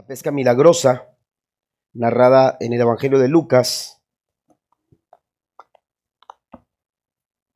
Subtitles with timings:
[0.00, 1.14] La pesca milagrosa,
[1.92, 4.00] narrada en el Evangelio de Lucas,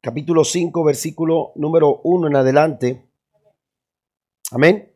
[0.02, 3.08] capítulo 5, versículo número 1 en adelante.
[4.50, 4.92] Amén.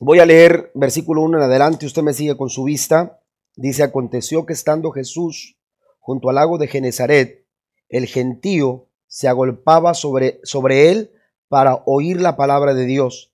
[0.00, 3.20] Voy a leer versículo 1 en adelante, usted me sigue con su vista.
[3.56, 5.58] Dice, aconteció que estando Jesús
[6.00, 7.44] junto al lago de Genezaret,
[7.90, 11.12] el gentío se agolpaba sobre, sobre él
[11.48, 13.33] para oír la palabra de Dios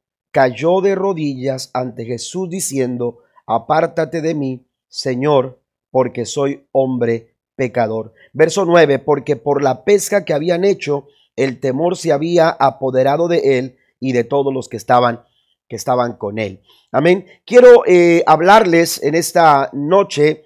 [0.31, 5.59] cayó de rodillas ante Jesús diciendo, apártate de mí, Señor,
[5.91, 8.13] porque soy hombre pecador.
[8.33, 13.59] Verso 9, porque por la pesca que habían hecho, el temor se había apoderado de
[13.59, 15.23] él y de todos los que estaban
[15.67, 16.61] que estaban con él.
[16.91, 17.25] Amén.
[17.45, 20.43] Quiero eh, hablarles en esta noche,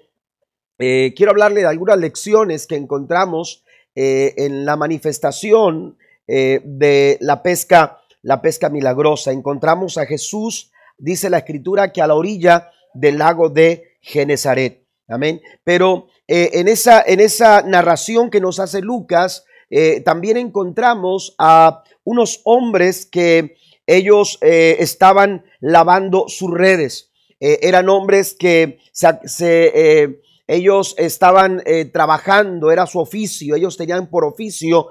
[0.78, 3.64] eh, quiero hablarles de algunas lecciones que encontramos
[3.96, 9.30] eh, en la manifestación de la pesca la pesca milagrosa.
[9.30, 14.84] Encontramos a Jesús, dice la escritura, que a la orilla del lago de Genezaret.
[15.06, 15.40] Amén.
[15.62, 21.84] Pero eh, en, esa, en esa narración que nos hace Lucas, eh, también encontramos a
[22.02, 23.54] unos hombres que
[23.86, 27.12] ellos eh, estaban lavando sus redes.
[27.38, 34.88] eran hombres que se, ellos estaban trabajando, era su oficio, ellos tenían por oficio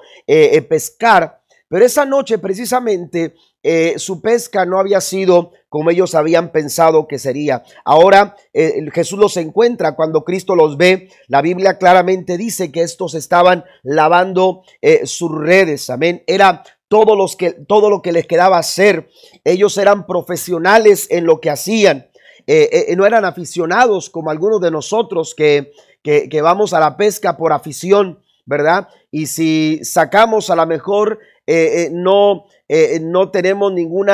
[0.70, 1.42] pescar.
[1.68, 7.18] Pero esa noche precisamente eh, su pesca no había sido como ellos habían pensado que
[7.18, 7.64] sería.
[7.84, 11.10] Ahora eh, Jesús los encuentra cuando Cristo los ve.
[11.28, 15.90] La Biblia claramente dice que estos estaban lavando eh, sus redes.
[15.90, 16.24] Amén.
[16.28, 19.10] Era todo, los que, todo lo que les quedaba hacer.
[19.44, 22.08] Ellos eran profesionales en lo que hacían.
[22.96, 25.72] no eran aficionados como algunos de nosotros que,
[26.04, 28.20] que, que vamos a la pesca por afición.
[28.46, 28.88] ¿Verdad?
[29.12, 34.08] Y si sacamos a lo mejor eh, eh, no, eh, no tenemos ningún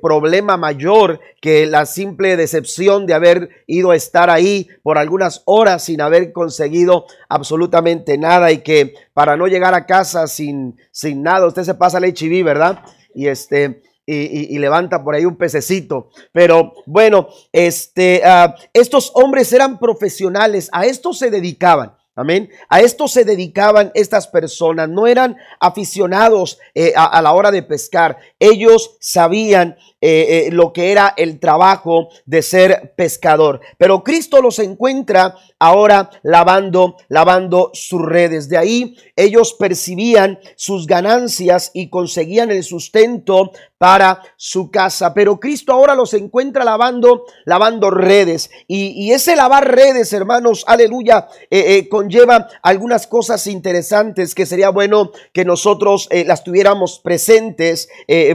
[0.00, 5.84] problema mayor que la simple decepción de haber ido a estar ahí por algunas horas
[5.84, 11.46] sin haber conseguido absolutamente nada y que para no llegar a casa sin, sin nada,
[11.46, 12.80] usted se pasa el HIV, ¿verdad?
[13.14, 13.82] Y este...
[14.06, 16.10] Y, levanta por ahí un pececito.
[16.30, 21.94] Pero bueno, este, ah, estos hombres eran profesionales, a esto se dedicaban.
[22.16, 22.48] Amén.
[22.68, 24.88] A esto se dedicaban estas personas.
[24.88, 28.18] No eran aficionados eh, a, la hora de pescar.
[28.38, 33.62] Ellos sabían eh, eh, lo que era el trabajo de ser pescador.
[33.78, 38.50] Pero Cristo los encuentra ahora lavando, lavando sus redes.
[38.50, 45.14] De ahí ellos percibían sus ganancias y conseguían el sustento para su casa.
[45.14, 48.50] Pero Cristo ahora los encuentra lavando, lavando redes.
[48.66, 55.12] Y, ese lavar redes, hermanos, aleluya, eh, eh, conlleva algunas cosas interesantes que sería bueno
[55.32, 57.88] que nosotros las tuviéramos presentes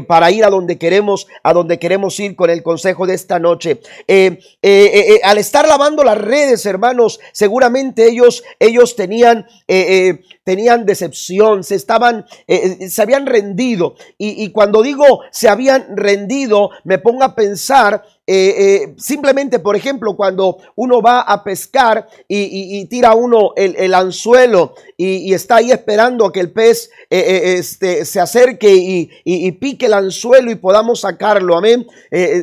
[0.07, 3.81] para ir a donde queremos, a donde queremos ir con el consejo de esta noche.
[5.23, 9.45] al estar lavando las redes, hermanos, seguramente ellos, ellos tenían
[10.49, 13.93] tenían decepción, se estaban, se habían rendido.
[14.17, 20.15] Y, cuando digo se habían rendido, me pongo a pensar eh, eh, simplemente, por ejemplo,
[20.15, 26.31] cuando uno va a pescar y, tira uno el, anzuelo y, está ahí esperando a
[26.31, 31.57] que el pez eh, este, se acerque y, pique el anzuelo y podamos sacarlo.
[31.57, 31.87] Amén.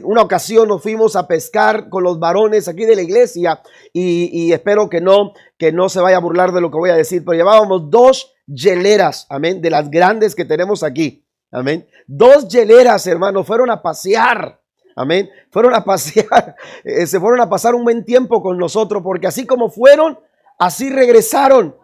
[0.03, 3.63] una ocasión nos fuimos a pescar con los varones aquí de la iglesia
[3.93, 6.97] y, espero que no, que no se vaya a burlar de lo que voy a
[6.97, 11.25] decir, pero llevábamos dos hieleras, amén, de las grandes que tenemos aquí.
[11.53, 11.87] Amén.
[12.09, 14.66] Dos hieleras, hermano, fueron a pasear.
[14.97, 15.31] Amén.
[15.51, 19.47] Fueron a pasear, eh, se fueron a pasar un buen tiempo con nosotros, porque así
[19.47, 20.19] como fueron,
[20.59, 21.77] así regresaron.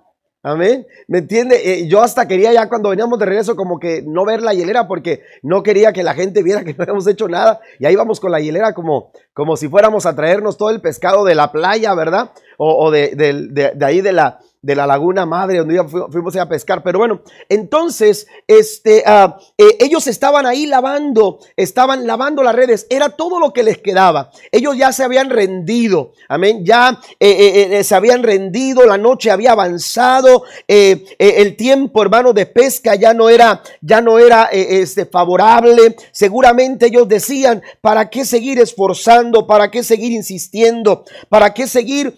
[0.44, 0.88] Amén.
[1.06, 1.60] ¿Me entiende?
[1.62, 4.88] Eh, yo hasta quería ya cuando veníamos de regreso como que no ver la hielera
[4.88, 7.60] porque no quería que la gente viera que no habíamos hecho nada.
[7.78, 11.24] Y ahí vamos con la hielera como, como si fuéramos a traernos todo el pescado
[11.24, 12.32] de la playa, ¿verdad?
[12.56, 16.82] O, de, de ahí de la, de la laguna madre donde fuimos a pescar.
[16.84, 23.10] Pero bueno, entonces, este, ah, eh, ellos estaban ahí lavando, estaban lavando las redes, era
[23.10, 24.30] todo lo que les quedaba.
[24.52, 29.52] Ellos ya se habían rendido, amén, ya eh, eh, se habían rendido, la noche había
[29.52, 35.96] avanzado, el tiempo, hermano, de pesca ya no era, ya no era este, favorable.
[36.12, 39.46] Seguramente ellos decían, ¿para qué seguir esforzando?
[39.46, 41.04] ¿Para qué seguir insistiendo?
[41.28, 42.16] ¿Para qué seguir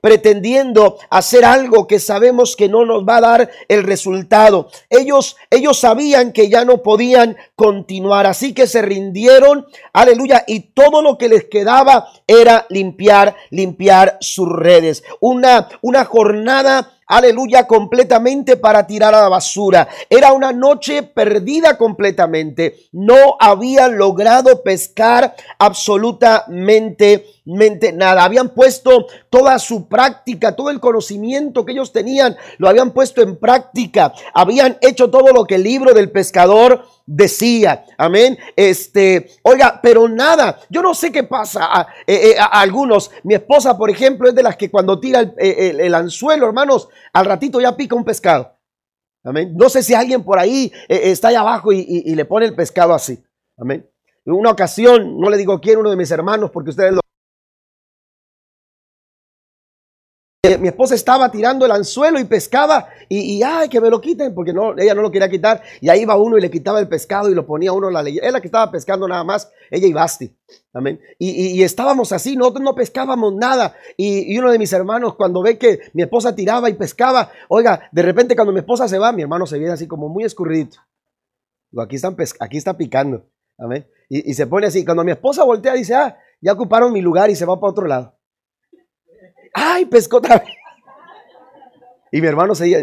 [0.00, 1.55] pretendiendo hacer algo?
[1.56, 4.68] Algo que sabemos que no nos va a dar el resultado.
[4.90, 11.02] Ellos, ellos sabían que ya no podían continuar, así que se rindieron, aleluya, y todo
[11.02, 15.02] lo que les quedaba era limpiar, limpiar sus redes.
[15.20, 19.88] Una, una jornada aleluya, completamente para tirar a la basura.
[20.10, 22.88] Era una noche perdida completamente.
[22.92, 28.24] No habían logrado pescar absolutamente nada.
[28.24, 33.36] Habían puesto toda su práctica, todo el conocimiento que ellos tenían, lo habían puesto en
[33.36, 34.12] práctica.
[34.34, 37.84] Habían hecho todo lo que el libro del pescador decía.
[37.96, 38.36] Amén.
[38.56, 40.58] Este, oiga, pero nada.
[40.68, 43.10] Yo no sé qué pasa a, eh, eh, algunos.
[43.22, 47.26] Mi esposa, por ejemplo, es de las que cuando tira el, eh, anzuelo, hermanos, al
[47.26, 48.52] ratito ya pica un pescado.
[49.24, 49.54] Amén.
[49.56, 52.94] No sé si alguien por ahí está allá abajo y, y, le pone el pescado
[52.94, 53.24] así.
[53.58, 53.88] Amén.
[54.24, 57.00] En una ocasión, no le digo quién, uno de mis hermanos, porque ustedes lo
[60.60, 64.52] mi esposa estaba tirando el anzuelo y pescaba y, ay, que me lo quiten, porque
[64.52, 65.62] no, ella no lo quería quitar.
[65.80, 68.18] Y ahí iba uno y le quitaba el pescado y lo ponía uno la ley.
[68.22, 70.34] Es la que estaba pescando nada más, ella y Basti.
[70.72, 71.00] Amén.
[71.18, 73.74] Y, estábamos así, nosotros no pescábamos nada.
[73.96, 78.02] Y, uno de mis hermanos, cuando ve que mi esposa tiraba y pescaba, oiga, de
[78.02, 80.78] repente cuando mi esposa se va, mi hermano se viene así como muy escurridito.
[81.78, 83.26] Aquí, están aquí está picando.
[83.58, 83.86] Amén.
[84.08, 84.84] Y, y se pone así.
[84.84, 87.86] Cuando mi esposa voltea, dice, ah, ya ocuparon mi lugar y se va para otro
[87.86, 88.15] lado.
[89.58, 90.48] ¡Ay, pescó otra vez!
[92.12, 92.78] Y mi hermano seguía,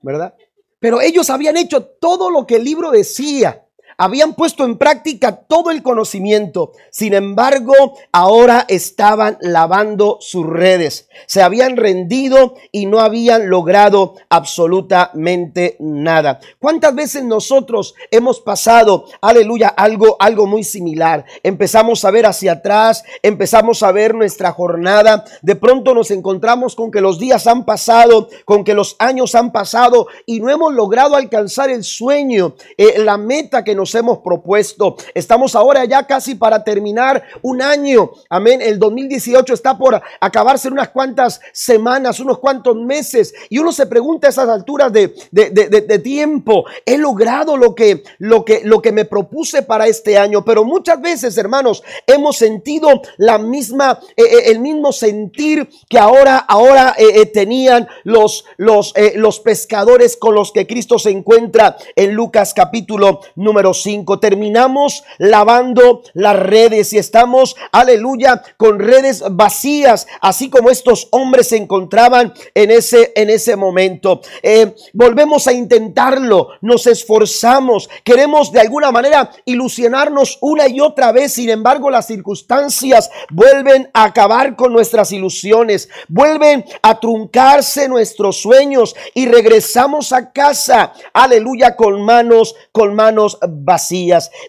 [0.00, 0.34] ¿verdad?
[0.78, 3.66] Pero ellos habían hecho todo lo que el libro decía
[4.00, 6.72] habían puesto en práctica todo el conocimiento.
[6.90, 7.74] Sin embargo,
[8.12, 11.10] ahora estaban lavando sus redes.
[11.26, 16.40] Se habían rendido y no habían logrado absolutamente nada.
[16.58, 21.26] ¿Cuántas veces nosotros hemos pasado, aleluya, algo, algo muy similar?
[21.42, 25.26] Empezamos a ver hacia atrás, empezamos a ver nuestra jornada.
[25.42, 29.52] De pronto nos encontramos con que los días han pasado, con que los años han
[29.52, 34.96] pasado y no hemos logrado alcanzar el sueño, eh, la meta que nos hemos propuesto.
[35.14, 38.10] Estamos ahora ya casi para terminar un año.
[38.28, 38.60] Amén.
[38.62, 43.34] El 2018 está por acabarse en unas cuantas semanas, unos cuantos meses.
[43.48, 48.44] Y uno se pregunta a esas alturas de, de, tiempo, ¿he logrado lo que, lo,
[48.44, 50.44] que, lo que me propuse para este año?
[50.44, 56.38] Pero muchas veces, hermanos, hemos sentido la misma, eh, eh, el mismo sentir que ahora,
[56.38, 62.54] ahora eh, tenían los, los, los pescadores con los que Cristo se encuentra en Lucas
[62.54, 64.20] capítulo número 5.
[64.20, 71.56] Terminamos lavando las redes y estamos, aleluya, con redes vacías, así como estos hombres se
[71.56, 74.20] encontraban en ese, en ese momento.
[74.42, 81.32] Eh, volvemos a intentarlo, nos esforzamos, queremos de alguna manera ilusionarnos una y otra vez,
[81.32, 88.94] sin embargo las circunstancias vuelven a acabar con nuestras ilusiones, vuelven a truncarse nuestros sueños
[89.14, 93.69] y regresamos a casa, aleluya, con manos, con manos vacías.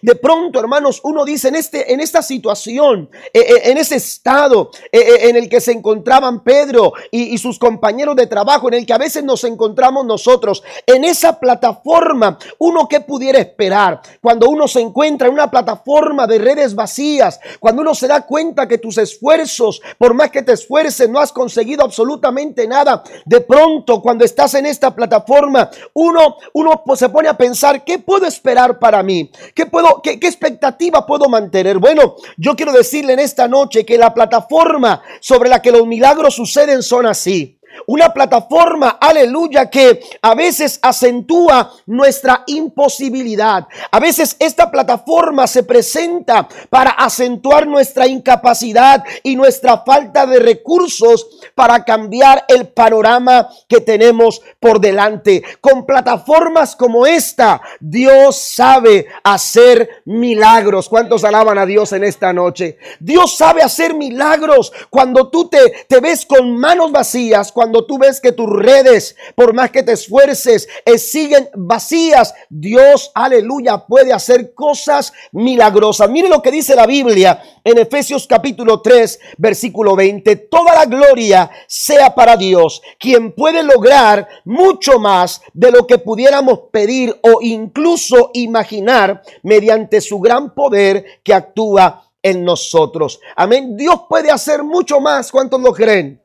[0.02, 4.70] De pronto, hermanos, uno dice en, este, en esta situación, eh, eh, en ese estado
[4.90, 8.92] eh, en el que se encontraban Pedro y, sus compañeros de trabajo, en el que
[8.92, 14.80] a veces nos encontramos nosotros, en esa plataforma, uno que pudiera esperar cuando uno se
[14.80, 19.80] encuentra en una plataforma de redes vacías, cuando uno se da cuenta que tus esfuerzos,
[19.98, 23.02] por más que te esfuerces, no has conseguido absolutamente nada.
[23.24, 28.26] De pronto, cuando estás en esta plataforma, uno, uno se pone a pensar, ¿qué puedo
[28.26, 29.30] esperar para mí?
[29.54, 31.78] ¿Qué, puedo, qué, qué expectativa puedo mantener?
[31.78, 36.34] Bueno, yo quiero decirle en esta noche que la plataforma sobre la que los milagros
[36.34, 37.58] suceden son así.
[37.86, 43.66] Una plataforma, aleluya, que a veces acentúa nuestra imposibilidad.
[43.90, 51.26] A veces esta plataforma se presenta para acentuar nuestra incapacidad y nuestra falta de recursos
[51.54, 55.42] para cambiar el panorama que tenemos por delante.
[55.60, 60.88] Con plataformas como esta, Dios sabe hacer milagros.
[60.88, 62.78] ¿Cuántos alaban a Dios en esta noche?
[63.00, 68.32] Dios sabe hacer milagros cuando tú te, te ves con manos vacías tú ves que
[68.32, 75.12] tus redes, por más que te esfuerces, eh, siguen vacías, Dios, aleluya, puede hacer cosas
[75.32, 76.10] milagrosas.
[76.10, 80.36] Mire lo que dice la Biblia en Efesios capítulo 3, versículo 20.
[80.36, 86.60] Toda la gloria sea para Dios, quien puede lograr mucho más de lo que pudiéramos
[86.72, 93.20] pedir o incluso imaginar mediante su gran poder que actúa en nosotros.
[93.36, 93.76] Amén.
[93.76, 95.30] Dios puede hacer mucho más.
[95.30, 96.21] ¿Cuántos lo creen?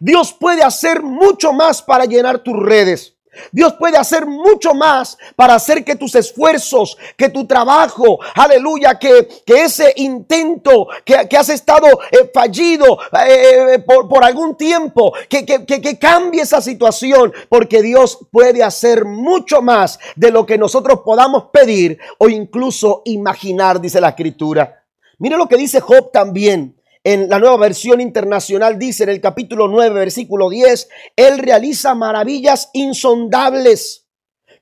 [0.00, 3.14] Dios puede hacer mucho más para llenar tus redes.
[3.52, 9.28] Dios puede hacer mucho más para hacer que tus esfuerzos, que tu trabajo, aleluya, que,
[9.46, 15.46] que ese intento que, que has estado eh, fallido eh, por, por, algún tiempo, que,
[15.46, 21.00] que, que cambie esa situación, porque Dios puede hacer mucho más de lo que nosotros
[21.04, 24.84] podamos pedir o incluso imaginar, dice la escritura.
[25.18, 26.79] Mire lo que dice Job también.
[27.02, 32.68] En la nueva versión internacional dice en el capítulo 9, versículo 10, Él realiza maravillas
[32.74, 34.06] insondables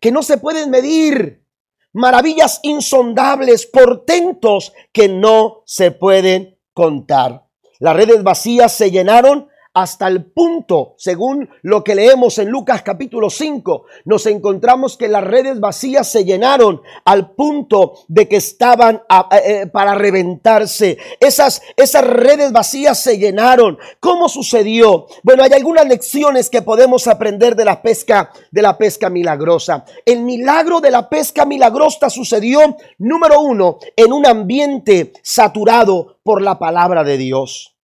[0.01, 1.45] que no se pueden medir,
[1.93, 7.45] maravillas insondables, portentos que no se pueden contar.
[7.81, 9.49] Las redes vacías se llenaron
[9.81, 15.23] hasta el punto, según lo que leemos en Lucas capítulo 5, nos encontramos que las
[15.23, 20.99] redes vacías se llenaron al punto de que estaban eh, para reventarse.
[21.21, 23.79] Esas, esas redes vacías se llenaron.
[24.01, 25.07] ¿Cómo sucedió?
[25.23, 29.85] Bueno, hay algunas lecciones que podemos aprender de la pesca, de la pesca milagrosa.
[30.05, 36.59] El milagro de la pesca milagrosa sucedió, número uno, en un ambiente saturado por la
[36.59, 37.78] palabra de Dios.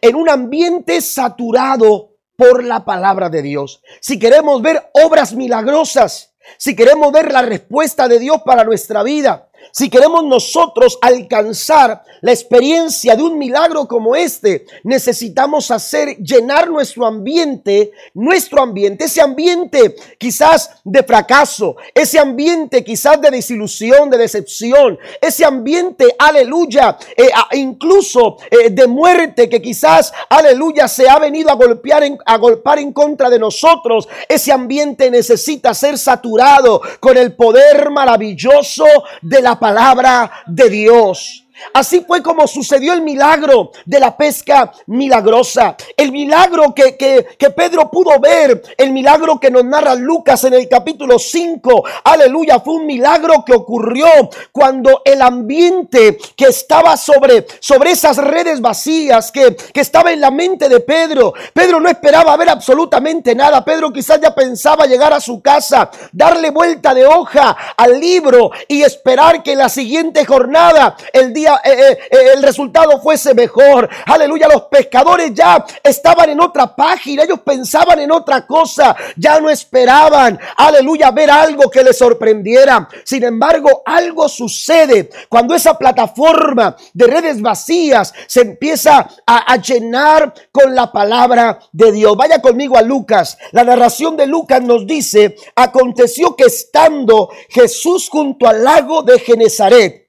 [0.00, 3.82] En un ambiente saturado por la palabra de Dios.
[4.00, 9.45] Si queremos ver obras milagrosas, si queremos ver la respuesta de Dios para nuestra vida,
[9.70, 17.06] si queremos nosotros alcanzar la experiencia de un milagro como este, necesitamos hacer llenar nuestro
[17.06, 24.98] ambiente, nuestro ambiente, ese ambiente quizás de fracaso, ese ambiente quizás de desilusión, de decepción,
[25.20, 31.54] ese ambiente, aleluya, eh, incluso eh, de muerte que quizás, aleluya, se ha venido a
[31.54, 34.08] golpear, en, a golpear en contra de nosotros.
[34.28, 38.84] Ese ambiente necesita ser saturado con el poder maravilloso
[39.22, 41.45] de la palabra de Dios.
[41.72, 45.76] Así fue como sucedió el milagro de la pesca milagrosa.
[45.96, 50.68] El milagro que, que, Pedro pudo ver, el milagro que nos narra Lucas en el
[50.68, 51.84] capítulo 5.
[52.04, 54.06] Aleluya, fue un milagro que ocurrió
[54.52, 60.30] cuando el ambiente que estaba sobre, sobre esas redes vacías, que, que estaba en la
[60.30, 61.34] mente de Pedro.
[61.52, 63.64] Pedro no esperaba ver absolutamente nada.
[63.64, 68.82] Pedro quizás ya pensaba llegar a su casa, darle vuelta de hoja al libro y
[68.82, 73.88] esperar que la siguiente jornada, el día eh, eh, eh, el resultado fuese mejor.
[74.06, 79.50] Aleluya, los pescadores ya estaban en otra página, ellos pensaban en otra cosa, ya no
[79.50, 82.88] esperaban, aleluya, ver algo que les sorprendiera.
[83.04, 90.32] Sin embargo, algo sucede cuando esa plataforma de redes vacías se empieza a, a llenar
[90.52, 92.16] con la palabra de Dios.
[92.16, 93.38] Vaya conmigo a Lucas.
[93.52, 100.05] La narración de Lucas nos dice, aconteció que estando Jesús junto al lago de Genezaret,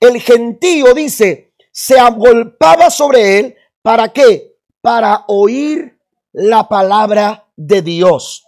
[0.00, 3.56] el gentío dice, se agolpaba sobre él.
[3.82, 4.56] ¿Para qué?
[4.80, 5.98] Para oír
[6.32, 8.46] la palabra de Dios.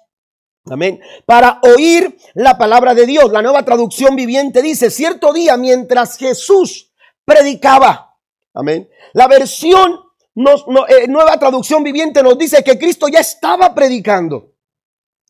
[0.68, 1.00] Amén.
[1.24, 3.30] Para oír la palabra de Dios.
[3.30, 6.92] La nueva traducción viviente dice, cierto día mientras Jesús
[7.24, 8.16] predicaba.
[8.54, 8.88] Amén.
[9.12, 10.00] La versión
[10.36, 14.52] eh, nueva traducción viviente nos dice que Cristo ya estaba predicando.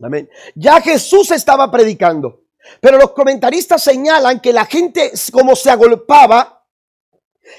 [0.02, 0.28] Amén.
[0.54, 2.45] Ya Jesús estaba predicando.
[2.80, 6.64] Pero los comentaristas señalan que la gente como se agolpaba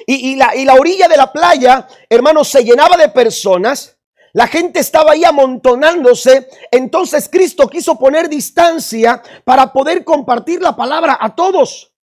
[0.06, 3.98] y, la, la orilla de la playa, hermanos, se llenaba de personas.
[4.34, 6.50] La gente estaba ahí amontonándose.
[6.72, 11.94] Entonces Cristo quiso poner distancia para poder compartir la palabra a todos.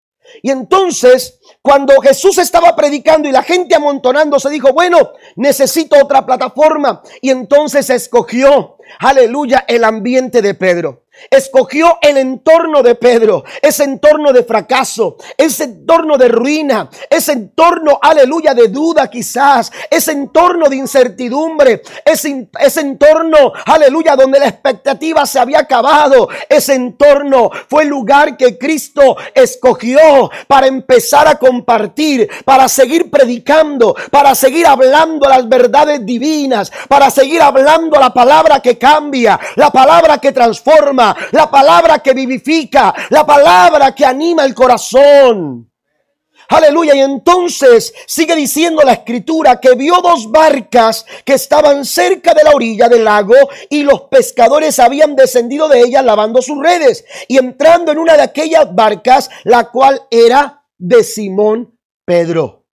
[0.43, 7.03] Y entonces, cuando Jesús estaba predicando y la gente amontonándose, dijo, bueno, necesito otra plataforma.
[7.21, 11.04] Y entonces escogió, aleluya, el ambiente de Pedro.
[11.31, 17.99] Escogió el entorno de Pedro, ese entorno de fracaso, ese entorno de ruina, ese entorno,
[18.01, 25.25] aleluya, de duda quizás, ese entorno de incertidumbre, ese, ese entorno, aleluya, donde la expectativa
[25.25, 32.29] se había acabado, ese entorno fue el lugar que Cristo escogió para empezar a compartir,
[32.45, 38.79] para seguir predicando, para seguir hablando las verdades divinas, para seguir hablando la palabra que
[38.79, 45.71] cambia, la palabra que transforma la palabra que vivifica, la palabra que anima el corazón.
[46.49, 46.95] Aleluya.
[46.95, 52.53] Y entonces sigue diciendo la escritura que vio dos barcas que estaban cerca de la
[52.53, 53.35] orilla del lago
[53.71, 58.23] y los pescadores habían descendido de ellas lavando sus redes y entrando en una de
[58.23, 62.67] aquellas barcas, la cual era de Simón Pedro.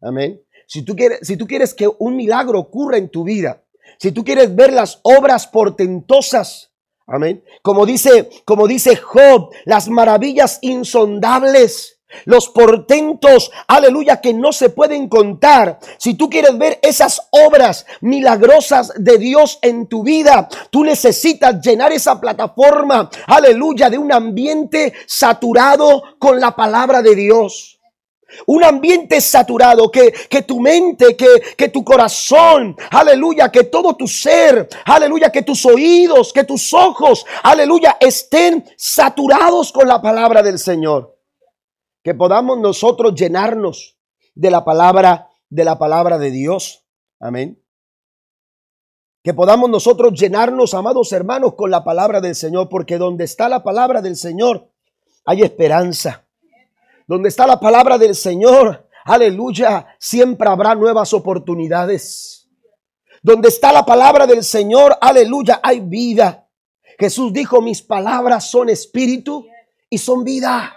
[0.00, 0.40] Amén.
[0.66, 3.64] Si tú quieres, si tú quieres que un milagro ocurra en tu vida,
[3.98, 6.69] si tú quieres ver las obras portentosas,
[7.10, 7.44] amén.
[7.62, 15.08] Como dice, como dice Job, las maravillas insondables los portentos, aleluya, que no se pueden
[15.08, 15.78] contar.
[15.98, 21.92] Si tú quieres ver esas obras milagrosas de Dios en tu vida, tú necesitas llenar
[21.92, 27.79] esa plataforma, aleluya, de un ambiente saturado con la palabra de Dios.
[28.46, 34.06] Un ambiente saturado, que, que tu mente, que, que tu corazón, aleluya, que todo tu
[34.06, 40.58] ser, aleluya, que tus oídos, que tus ojos, aleluya, estén saturados con la palabra del
[40.58, 41.20] Señor
[42.02, 43.98] que podamos nosotros llenarnos
[44.34, 46.86] de la palabra, de la palabra de Dios.
[47.18, 47.62] Amén.
[49.22, 53.62] Que podamos nosotros llenarnos, amados hermanos, con la palabra del Señor, porque donde está la
[53.62, 54.70] palabra del Señor,
[55.26, 56.26] hay esperanza.
[57.10, 62.48] Donde está la palabra del Señor, aleluya, siempre habrá nuevas oportunidades.
[63.20, 66.46] Donde está la palabra del Señor, aleluya, hay vida.
[66.96, 69.44] Jesús dijo, mis palabras son espíritu
[69.88, 70.72] y son vida.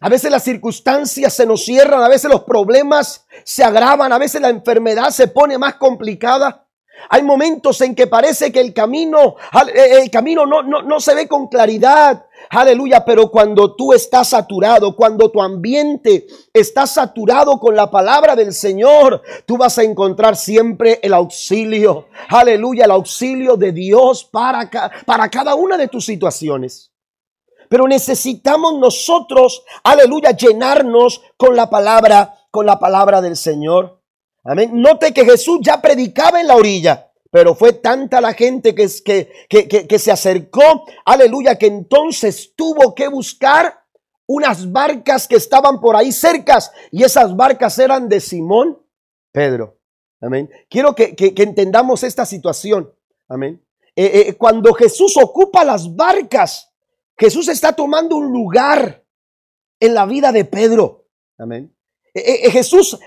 [0.00, 4.40] A veces las circunstancias se nos cierran, a veces los problemas se agravan, a veces
[4.40, 6.66] la enfermedad se pone más complicada.
[7.10, 9.36] Hay momentos en que parece que el camino,
[9.72, 12.26] eh, el camino no, no, no se ve con claridad.
[12.50, 18.52] Aleluya, pero cuando tú estás saturado, cuando tu ambiente está saturado con la palabra del
[18.52, 22.06] Señor, tú vas a encontrar siempre el auxilio.
[22.28, 24.70] Aleluya, el auxilio de Dios para,
[25.04, 26.92] para cada una de tus situaciones.
[27.68, 34.00] Pero necesitamos nosotros, aleluya, llenarnos con la palabra, con la palabra del Señor.
[34.42, 34.70] Amén.
[34.80, 39.68] Note que Jesús ya predicaba en la orilla, pero fue tanta la gente que, que,
[39.68, 43.84] que, que se acercó, aleluya, que entonces tuvo que buscar
[44.26, 48.78] unas barcas que estaban por ahí cercas y esas barcas eran de Simón
[49.32, 49.78] Pedro.
[50.20, 50.50] Amén.
[50.68, 52.92] Quiero que, entendamos esta situación.
[53.28, 53.64] Amén.
[53.94, 56.72] Eh, eh, cuando Jesús ocupa las barcas,
[57.16, 59.04] Jesús está tomando un lugar
[59.80, 61.06] en la vida de Pedro.
[61.38, 61.74] Amén.
[62.14, 62.98] Eh, Jesús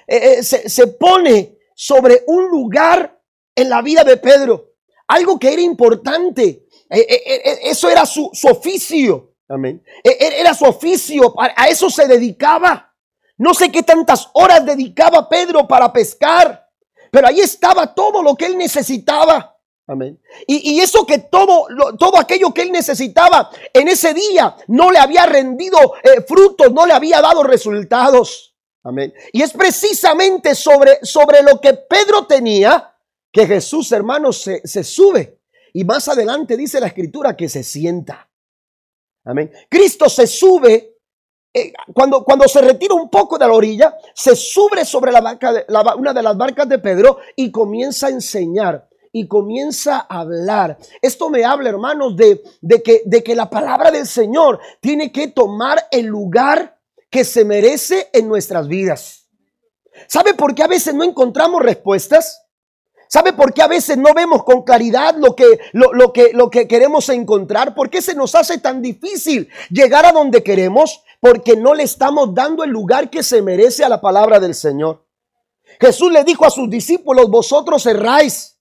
[0.41, 3.20] se, pone sobre un lugar
[3.55, 4.73] en la vida de Pedro.
[5.07, 6.67] Algo que era importante.
[6.89, 9.33] eso era su, oficio.
[9.47, 9.83] Amén.
[10.03, 11.33] Era su oficio.
[11.37, 12.93] A eso se dedicaba.
[13.37, 16.67] No sé qué tantas horas dedicaba Pedro para pescar.
[17.11, 19.57] Pero ahí estaba todo lo que él necesitaba.
[19.87, 20.21] Amén.
[20.47, 21.67] Y, eso que todo,
[21.99, 26.85] todo aquello que él necesitaba en ese día no le había rendido eh, frutos, no
[26.85, 28.55] le había dado resultados.
[28.83, 29.13] Amén.
[29.33, 32.90] Y es precisamente sobre, sobre lo que Pedro tenía
[33.31, 35.39] que Jesús, hermanos, se, se sube.
[35.73, 38.29] Y más adelante dice la escritura que se sienta.
[39.23, 39.51] Amén.
[39.69, 40.91] Cristo se sube
[41.53, 45.51] eh, cuando, cuando, se retira un poco de la orilla, se sube sobre la barca
[45.67, 50.77] la, una de las barcas de Pedro y comienza a enseñar y comienza a hablar.
[51.01, 55.27] Esto me habla, hermanos, de, de, que, de que la palabra del Señor tiene que
[55.27, 59.27] tomar el lugar que se merece en nuestras vidas.
[60.07, 62.40] ¿Sabe por qué a veces no encontramos respuestas?
[63.11, 66.49] ¿Sabe por qué a veces no vemos con claridad lo que, lo, lo, que, lo
[66.49, 67.75] que queremos encontrar?
[67.75, 71.03] ¿Por qué se nos hace tan difícil llegar a donde queremos?
[71.19, 75.05] Porque no le estamos dando el lugar que se merece a la palabra del Señor.
[75.81, 78.57] Jesús le dijo a sus discípulos, vosotros erráis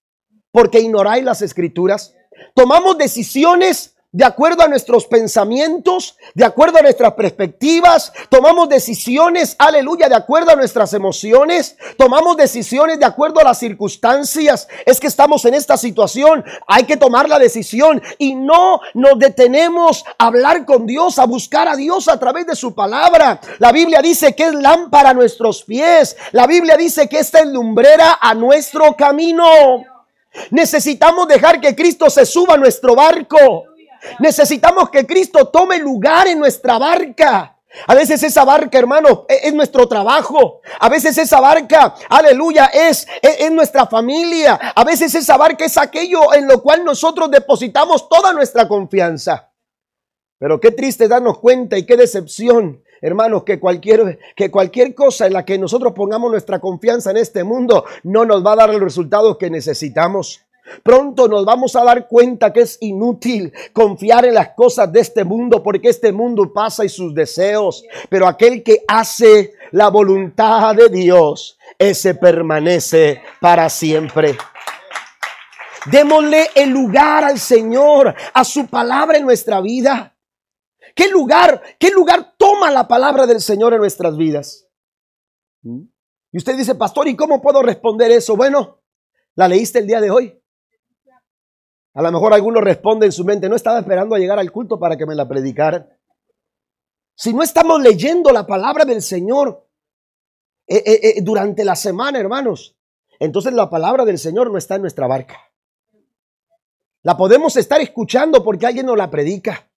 [0.50, 2.16] porque ignoráis las escrituras.
[2.52, 10.08] Tomamos decisiones de acuerdo a nuestros pensamientos, de acuerdo a nuestras perspectivas, tomamos decisiones, aleluya,
[10.08, 14.66] de acuerdo a nuestras emociones, tomamos decisiones de acuerdo a las circunstancias.
[14.84, 20.04] Es que estamos en esta situación, hay que tomar la decisión y no nos detenemos
[20.18, 23.40] a hablar con Dios, a buscar a Dios a través de su palabra.
[23.60, 27.46] La Biblia dice que es lámpara a nuestros pies, la Biblia dice que esta es
[27.46, 29.84] lumbrera a nuestro camino.
[30.50, 33.69] Necesitamos dejar que Cristo se suba a nuestro barco.
[34.18, 37.56] Necesitamos que Cristo tome lugar en nuestra barca.
[37.86, 40.60] A veces esa barca, hermano, e-, es, nuestro trabajo.
[40.80, 44.54] A veces esa barca, aleluya, es, es, es, nuestra familia.
[44.74, 49.50] A veces esa barca es aquello en lo cual nosotros depositamos toda nuestra confianza.
[50.38, 55.32] Pero qué triste darnos cuenta y qué decepción hermanos, que cualquier, que cualquier cosa en
[55.32, 58.80] la que nosotros pongamos nuestra confianza en este mundo no nos va a dar el
[58.80, 60.44] resultado que necesitamos.
[60.82, 65.24] Pronto nos vamos a dar cuenta que es inútil confiar en las cosas de este
[65.24, 67.84] mundo porque este mundo pasa y sus deseos.
[68.08, 74.36] Pero aquel que hace la voluntad de Dios, ese permanece para siempre.
[75.90, 80.16] Démosle el lugar al Señor, a su palabra en nuestra vida.
[80.94, 84.68] ¿Qué lugar, qué lugar toma la palabra del Señor en nuestras vidas?
[85.62, 85.82] ¿Mm?
[86.32, 88.36] Y usted dice, pastor, ¿y cómo puedo responder eso?
[88.36, 88.82] Bueno,
[89.34, 90.39] ¿la leíste el día de hoy?
[91.94, 94.78] A lo mejor alguno responde en su mente, no estaba esperando a llegar al culto
[94.78, 95.88] para que me la predicaran.
[97.14, 99.66] Si no estamos leyendo la palabra del Señor
[100.66, 102.76] eh, eh, eh, durante la semana, hermanos,
[103.18, 105.36] entonces la palabra del Señor no está en nuestra barca.
[107.02, 109.68] La podemos estar escuchando porque alguien nos la predica.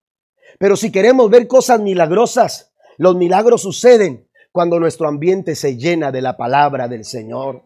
[0.59, 6.21] Pero si queremos ver cosas milagrosas, los milagros suceden cuando nuestro ambiente se llena de
[6.21, 7.63] la palabra del Señor.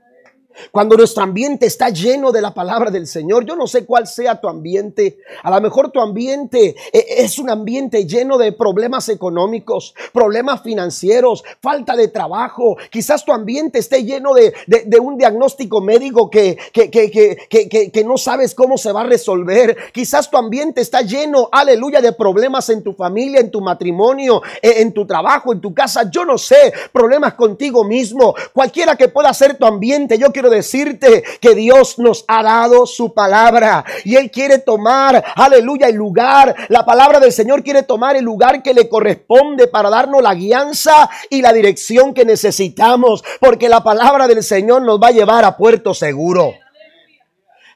[0.71, 4.39] Cuando nuestro ambiente está lleno de la palabra del Señor, yo no sé cuál sea
[4.39, 5.19] tu ambiente.
[5.43, 11.43] A lo mejor tu ambiente eh, es un ambiente lleno de problemas económicos, problemas financieros,
[11.61, 12.77] falta de trabajo.
[12.89, 14.53] Quizás tu ambiente esté lleno de,
[14.99, 19.77] un diagnóstico médico que, que, que, que, no sabes cómo se va a resolver.
[19.93, 24.75] Quizás tu ambiente está lleno, aleluya, de problemas en tu familia, en tu matrimonio, eh,
[24.77, 26.09] en tu trabajo, en tu casa.
[26.09, 28.33] Yo no sé, problemas contigo mismo.
[28.53, 33.13] Cualquiera que pueda ser tu ambiente, yo quiero decirte que Dios nos ha dado su
[33.13, 36.55] palabra y Él quiere tomar, aleluya, el lugar.
[36.69, 41.09] La palabra del Señor quiere tomar el lugar que le corresponde para darnos la guianza
[41.29, 45.57] y la dirección que necesitamos, porque la palabra del Señor nos va a llevar a
[45.57, 46.53] puerto seguro.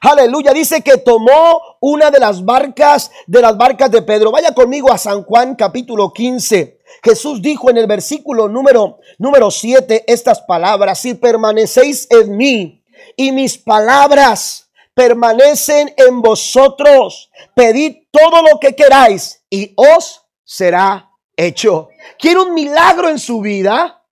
[0.04, 4.32] Aleluya, dice que tomó una de las barcas de las barcas de Pedro.
[4.32, 6.81] Vaya conmigo a San Juan capítulo 15.
[7.02, 12.84] Jesús dijo en el versículo número número 7 estas palabras, si permanecéis en mí
[13.16, 21.88] y mis palabras permanecen en vosotros, pedid todo lo que queráis y os será hecho.
[22.18, 24.04] ¿Quiere un milagro en su vida?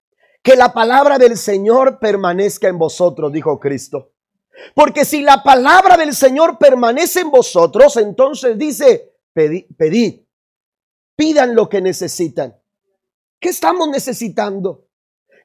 [0.43, 4.13] Que la palabra del Señor permanezca en vosotros, dijo Cristo.
[4.73, 10.21] Porque si la palabra del Señor permanece en vosotros, entonces dice, pedid,
[11.15, 12.60] pidan lo que necesitan.
[13.41, 14.85] ¿Qué estamos necesitando?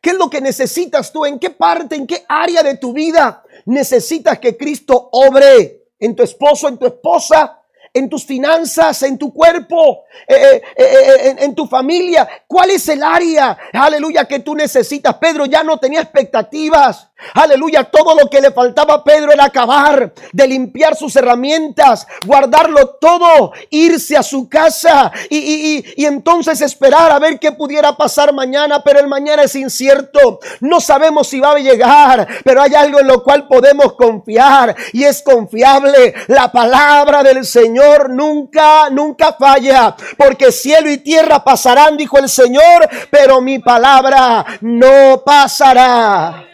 [0.03, 1.25] ¿Qué es lo que necesitas tú?
[1.25, 5.87] ¿En qué parte, en qué área de tu vida necesitas que Cristo obre?
[5.99, 7.63] ¿En tu esposo, en tu esposa?
[7.97, 12.29] en tus finanzas, en tu cuerpo, eh, eh, eh, en, tu familia.
[12.47, 15.15] ¿Cuál es el área, aleluya, que tú necesitas?
[15.15, 17.09] Pedro ya no tenía expectativas.
[17.33, 22.97] Aleluya, todo lo que le faltaba a Pedro era acabar de limpiar sus herramientas, guardarlo
[23.01, 28.83] todo, irse a su casa y, y, entonces esperar a ver qué pudiera pasar mañana,
[28.85, 30.41] pero el mañana es incierto.
[30.61, 35.05] No sabemos si va a llegar, pero hay algo en lo cual podemos confiar y
[35.05, 36.15] es confiable.
[36.27, 42.89] La palabra del Señor nunca, nunca falla, porque cielo y tierra pasarán, dijo el Señor,
[43.11, 46.47] pero mi palabra no pasará.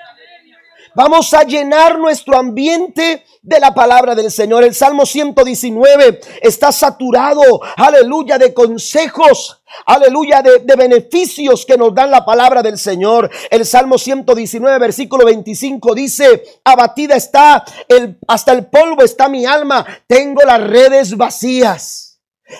[0.95, 4.63] Vamos a llenar nuestro ambiente de la palabra del Señor.
[4.63, 7.43] El Salmo 119 está saturado,
[7.77, 13.31] aleluya, de consejos, aleluya, de, beneficios que nos dan la palabra del Señor.
[13.51, 19.87] El Salmo 119, versículo 25 dice, abatida está, el, hasta el polvo está mi alma,
[20.07, 22.12] tengo las redes vacías.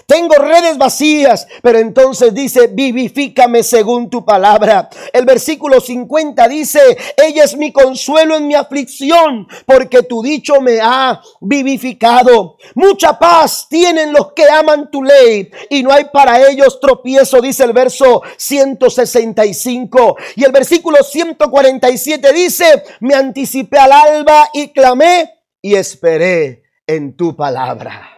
[0.07, 4.89] Tengo redes vacías, pero entonces dice, vivifícame según tu palabra.
[5.13, 6.81] El versículo 50 dice,
[7.17, 12.57] ella es mi consuelo en mi aflicción, porque tu dicho me ha vivificado.
[12.75, 17.65] Mucha paz tienen los que aman tu ley, y no hay para ellos tropiezo, dice
[17.65, 20.17] el verso 165.
[20.37, 27.37] Y el versículo 147 dice, me anticipé al alba y clamé y esperé en tu
[27.37, 28.12] palabra.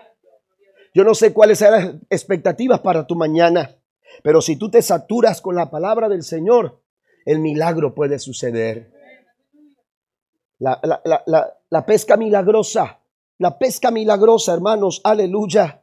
[0.94, 3.76] Yo no sé cuáles serán las expectativas para tu mañana,
[4.22, 6.80] pero si tú te saturas con la palabra del Señor,
[7.26, 8.92] el milagro puede suceder.
[10.60, 13.00] La, pesca milagrosa,
[13.38, 15.82] la pesca milagrosa, hermanos, aleluya.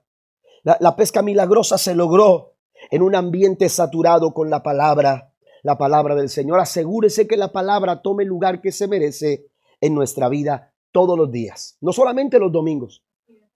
[0.63, 2.53] la pesca milagrosa se logró
[2.89, 6.61] en un ambiente saturado con la palabra, la palabra del Señor.
[6.61, 9.47] Asegúrese que la palabra tome el lugar que se merece
[9.81, 13.03] en nuestra vida todos los días, no solamente los domingos,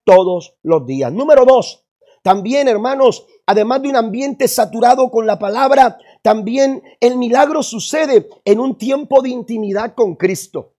[0.05, 1.11] todos los días.
[1.11, 1.85] Número dos,
[2.23, 8.59] también hermanos, además de un ambiente saturado con la palabra, también el milagro sucede en
[8.59, 10.73] un tiempo de intimidad con Cristo.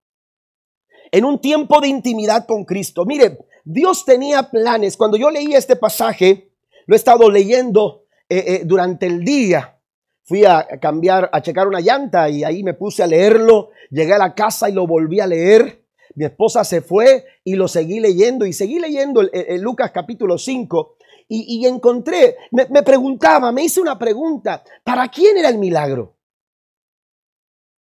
[1.13, 3.05] En un tiempo de intimidad con Cristo.
[3.05, 4.97] Mire, Dios tenía planes.
[4.97, 6.51] Cuando yo leí este pasaje,
[6.87, 9.79] lo he estado leyendo eh, eh, durante el día.
[10.25, 13.71] Fui a cambiar, a checar una llanta y ahí me puse a leerlo.
[13.91, 15.86] Llegué a la casa y lo volví a leer
[16.17, 20.97] mi esposa se fue y lo seguí leyendo y seguí leyendo el, Lucas capítulo 5
[21.29, 26.17] y, encontré, me, me preguntaba, me hice una pregunta, ¿para quién era el milagro?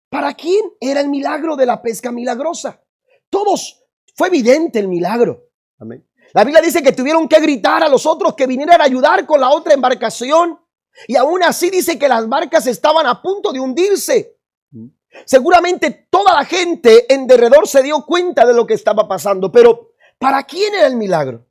[0.09, 2.83] ¿Para quién era el milagro de la pesca milagrosa?
[3.29, 3.83] Todos,
[4.15, 5.51] fue evidente el milagro.
[5.77, 6.07] Amén.
[6.33, 9.39] La Biblia dice que tuvieron que gritar a los otros que vinieran a ayudar con
[9.39, 10.59] la otra embarcación.
[11.07, 14.36] Y aún así dice que las barcas estaban a punto de hundirse.
[15.25, 19.91] Seguramente toda la gente en derredor se dio cuenta de lo que estaba pasando, pero
[20.17, 21.45] ¿para quién era el milagro?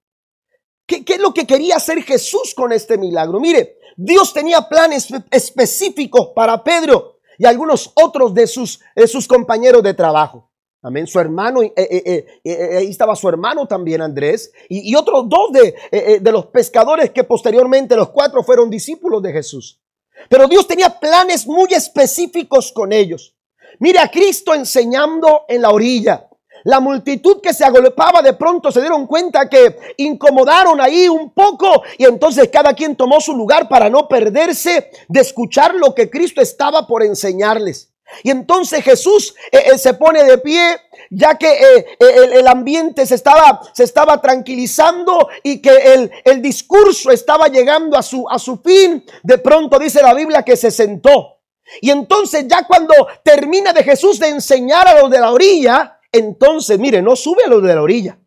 [0.87, 3.41] ¿Qué, es lo que quería hacer Jesús con este milagro?
[3.41, 9.83] Mire, Dios tenía planes específicos para Pedro y algunos otros de sus, de sus compañeros
[9.83, 10.51] de trabajo.
[10.83, 11.09] Amén.
[11.09, 16.21] Su hermano, eh, eh, eh, ahí estaba su hermano también, Andrés, y, otros dos de,
[16.21, 19.81] de los pescadores que posteriormente los cuatro fueron discípulos de Jesús.
[20.29, 23.36] Pero Dios tenía planes muy específicos con ellos.
[23.79, 26.29] Mire a Cristo enseñando en la orilla.
[26.65, 31.83] La multitud que se agolpaba de pronto se dieron cuenta que incomodaron ahí un poco
[31.97, 36.41] y entonces cada quien tomó su lugar para no perderse de escuchar lo que Cristo
[36.41, 37.93] estaba por enseñarles.
[38.23, 40.77] Y entonces Jesús eh, eh, se pone de pie,
[41.11, 41.87] ya que eh,
[42.35, 48.03] el, ambiente se estaba, se estaba tranquilizando y que el, el discurso estaba llegando a
[48.03, 49.05] su, a su fin.
[49.23, 51.36] De pronto dice la Biblia que se sentó.
[51.81, 56.79] Y entonces ya cuando termina de Jesús de enseñar a los de la orilla, entonces,
[56.79, 58.19] mire, no sube a los de la orilla.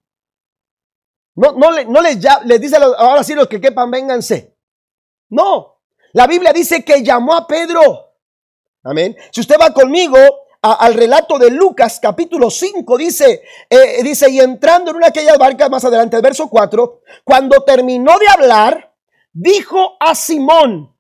[1.36, 4.58] No, no, no les, ya, les dice ahora sí los que quepan, vénganse.
[5.30, 5.82] No,
[6.14, 8.10] la Biblia dice que llamó a Pedro
[8.84, 9.16] Amén.
[9.32, 10.18] Si usted va conmigo
[10.62, 15.38] al relato de Lucas capítulo 5, dice, eh, dice, y entrando en una de aquellas
[15.38, 18.96] barcas más adelante, el verso 4, cuando terminó de hablar,
[19.34, 20.96] dijo a Simón,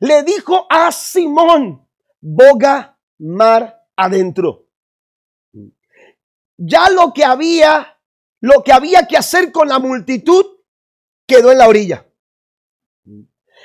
[0.00, 1.86] le dijo a Simón,
[2.20, 4.66] boga mar adentro.
[6.56, 7.98] Ya lo que había,
[8.40, 10.44] lo que había que hacer con la multitud,
[11.26, 12.06] quedó en la orilla.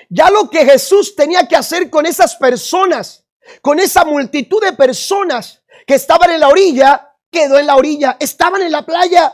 [0.10, 3.26] Ya lo que Jesús tenía que hacer con esas personas,
[3.62, 8.62] con esa multitud de personas que estaban en la orilla, quedó en la orilla, estaban
[8.62, 9.34] en la playa.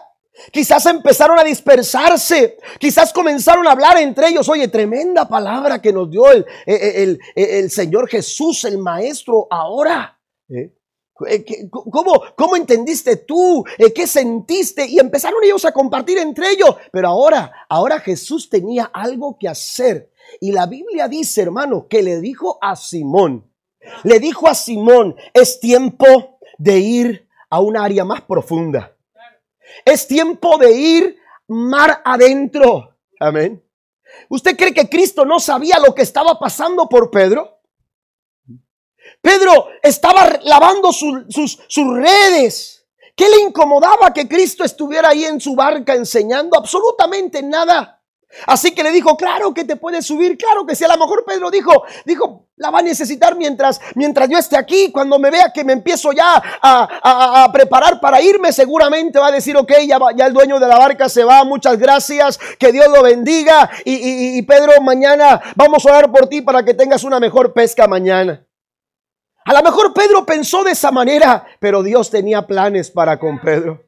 [0.51, 4.47] Quizás empezaron a dispersarse, quizás comenzaron a hablar entre ellos.
[4.49, 10.19] Oye, tremenda palabra que nos dio el, el, el, Señor Jesús, el Maestro, ahora.
[10.49, 10.73] ¿Eh?
[11.27, 13.63] Eh, ¿Cómo, ¿Cómo, entendiste tú?
[13.77, 14.86] Eh, ¿Qué sentiste?
[14.88, 16.75] Y empezaron ellos a compartir entre ellos.
[16.91, 20.12] Pero ahora, ahora Jesús tenía algo que hacer.
[20.39, 23.51] Y la Biblia dice, hermano, que le dijo a Simón,
[24.04, 28.95] le dijo a Simón, es tiempo de ir a un área más profunda.
[29.86, 32.97] Es tiempo de ir mar adentro.
[33.19, 33.63] Amén.
[34.29, 37.60] ¿Usted cree que Cristo no sabía lo que estaba pasando por Pedro?
[39.21, 42.88] Pedro estaba lavando sus, sus redes.
[43.15, 46.57] ¿Qué le incomodaba que Cristo estuviera ahí en su barca enseñando?
[46.57, 48.00] Absolutamente nada.
[48.48, 50.84] Así que le dijo, claro que te puedes subir, claro que sí.
[50.84, 54.91] A lo mejor Pedro dijo, dijo, la va a necesitar mientras, mientras yo esté aquí.
[54.91, 59.58] Cuando me vea que me empiezo ya a, preparar para irme, seguramente va a decir,
[59.58, 63.04] ok, ya, ya, el dueño de la barca se va, muchas gracias, que Dios lo
[63.04, 63.70] bendiga.
[63.86, 67.88] Y, y Pedro, mañana vamos a orar por ti para que tengas una mejor pesca
[67.88, 68.46] mañana.
[69.44, 73.84] A lo mejor Pedro pensó de esa manera, pero Dios tenía planes para con Pedro.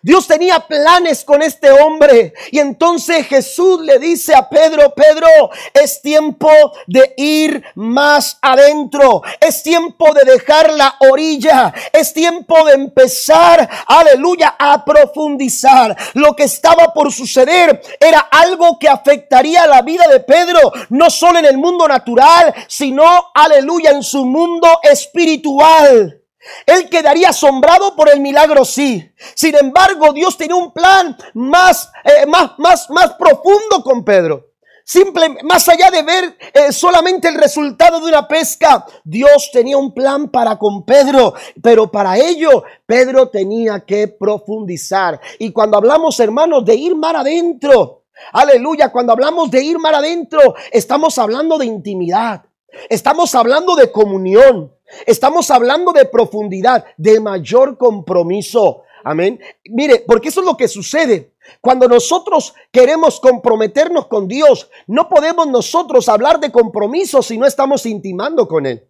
[0.00, 2.34] Dios tenía planes con este hombre.
[2.50, 5.26] Y entonces Jesús le dice a Pedro, Pedro,
[5.74, 6.50] es tiempo
[6.86, 9.22] de ir más adentro.
[9.40, 11.72] Es tiempo de dejar la orilla.
[11.92, 15.96] Es tiempo de empezar, aleluya, a profundizar.
[16.14, 21.38] Lo que estaba por suceder era algo que afectaría la vida de Pedro, no solo
[21.38, 26.21] en el mundo natural, sino, aleluya, en su mundo espiritual.
[26.66, 29.10] Él quedaría asombrado por el milagro, sí.
[29.34, 34.52] Sin embargo, Dios tenía un plan más, eh, más, más, más profundo con Pedro.
[34.84, 39.94] Simple, más allá de ver eh, solamente el resultado de una pesca, Dios tenía un
[39.94, 45.20] plan para con Pedro, pero para ello Pedro tenía que profundizar.
[45.38, 48.02] Y cuando hablamos, hermanos, de ir mar adentro,
[48.32, 52.42] aleluya, cuando hablamos de ir mar adentro, estamos hablando de intimidad,
[52.88, 54.72] estamos hablando de comunión.
[55.06, 58.82] Estamos hablando de profundidad, de mayor compromiso.
[59.04, 59.40] Amén.
[59.70, 61.32] Mire, porque eso es lo que sucede.
[61.60, 67.84] Cuando nosotros queremos comprometernos con Dios, no podemos nosotros hablar de compromiso si no estamos
[67.86, 68.88] intimando con Él.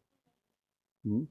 [1.03, 1.25] ¿Mm?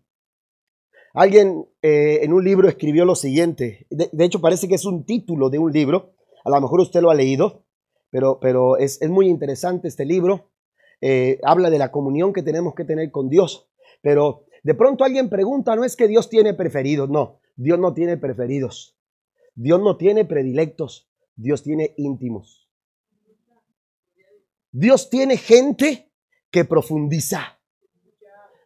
[1.14, 3.86] Alguien eh, en un libro escribió lo siguiente.
[3.90, 6.14] De, hecho, parece que es un título de un libro.
[6.46, 7.66] A lo mejor usted lo ha leído,
[8.10, 10.50] pero, pero es, muy interesante este libro.
[11.02, 13.68] Eh, habla de la comunión que tenemos que tener con Dios.
[14.02, 18.18] Pero de pronto alguien pregunta, no es que Dios tiene preferidos, no, Dios no tiene
[18.18, 18.96] preferidos.
[19.56, 22.70] Dios no tiene predilectos, Dios tiene íntimos.
[24.72, 26.12] Dios tiene gente
[26.50, 27.60] que profundiza.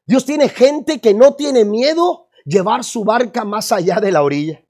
[0.05, 4.64] Dios tiene gente que no tiene miedo llevar su barca más allá de la orilla.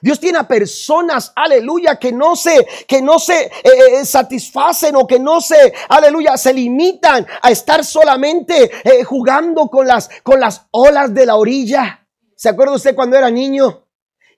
[0.00, 5.06] Dios tiene a personas, aleluya, que no se, que no se eh, eh, satisfacen o
[5.06, 10.66] que no se, aleluya, se limitan a estar solamente eh, jugando con las, con las
[10.70, 12.06] olas de la orilla.
[12.36, 13.86] ¿Se acuerda usted cuando era niño?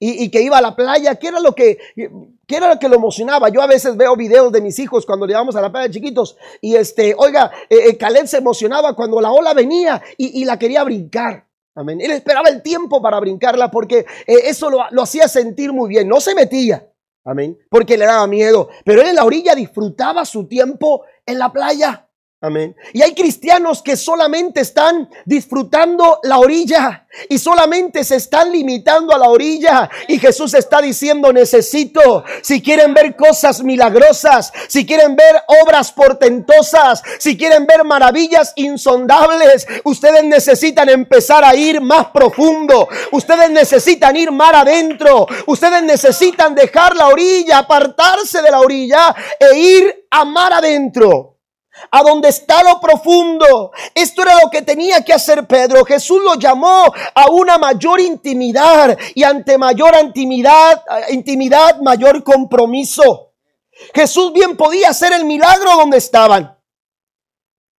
[0.05, 2.97] Y, que iba a la playa, ¿qué era lo que, qué era lo que lo
[2.97, 3.51] emocionaba?
[3.51, 6.75] Yo a veces veo videos de mis hijos cuando llevamos a la playa chiquitos y
[6.75, 11.47] este, oiga, eh, Caleb se emocionaba cuando la ola venía y, la quería brincar.
[11.75, 12.01] Amén.
[12.01, 16.09] Él esperaba el tiempo para brincarla porque eh, eso lo, lo hacía sentir muy bien.
[16.09, 16.87] No se metía.
[17.25, 17.59] Amén.
[17.71, 18.69] Porque le daba miedo.
[18.85, 22.09] Pero él en la orilla disfrutaba su tiempo en la playa.
[22.45, 22.75] Amén.
[22.93, 29.19] Y hay cristianos que solamente están disfrutando la orilla y solamente se están limitando a
[29.19, 29.89] la orilla.
[30.09, 37.05] Y Jesús está diciendo, necesito, si quieren ver cosas milagrosas, si quieren ver obras portentosas,
[37.21, 42.89] si quieren ver maravillas insondables, ustedes necesitan empezar a ir más profundo.
[43.13, 45.29] Ustedes necesitan ir mar adentro.
[45.47, 51.32] Ustedes necesitan dejar la orilla, apartarse de la orilla e ir a mar adentro
[51.91, 53.73] a donde está lo profundo.
[53.95, 55.85] Esto era lo que tenía que hacer Pedro.
[55.85, 63.33] Jesús lo llamó a una mayor intimidad y ante mayor intimidad, intimidad, mayor compromiso.
[63.95, 66.57] Jesús bien podía hacer el milagro donde estaban.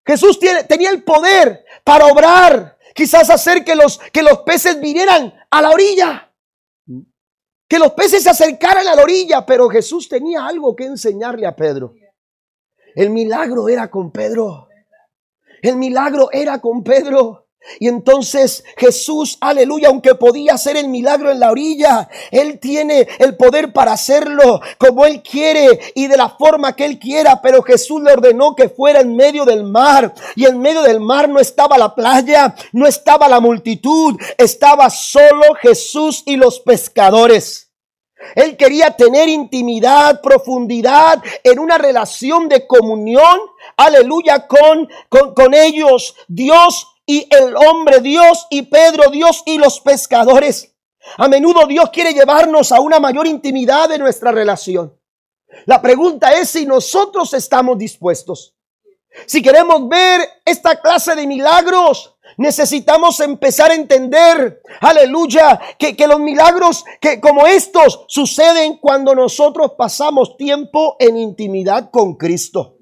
[0.06, 5.62] Jesús tenía el poder para obrar, quizás hacer que los, que los peces vinieran a
[5.62, 6.30] la orilla.
[7.70, 11.56] Que los peces se acercaran a la orilla, pero Jesús tenía algo que enseñarle a
[11.56, 11.94] Pedro.
[12.96, 14.68] El milagro era con Pedro.
[15.62, 17.44] El milagro era con Pedro.
[17.80, 23.38] Y entonces Jesús, aleluya, aunque podía hacer el milagro en la orilla, Él tiene el
[23.38, 27.42] poder para hacerlo como Él quiere y de la forma que Él quiera.
[27.42, 30.14] Pero Jesús le ordenó que fuera en medio del mar.
[30.36, 35.54] Y en medio del mar no estaba la playa, no estaba la multitud, estaba solo
[35.62, 37.63] Jesús y los pescadores.
[38.36, 43.40] Él quería tener intimidad, profundidad en una relación de comunión,
[43.78, 50.74] aleluya, con, con, ellos, Dios y el hombre, Dios y Pedro, Dios y los pescadores.
[51.18, 54.98] A menudo Dios quiere llevarnos a una mayor intimidad de nuestra relación.
[55.66, 58.56] La pregunta es si nosotros estamos dispuestos.
[59.26, 66.20] Si queremos ver esta clase de milagros, Necesitamos empezar a entender, aleluya, que, que, los
[66.20, 72.78] milagros que como estos suceden cuando nosotros pasamos tiempo en intimidad con Cristo.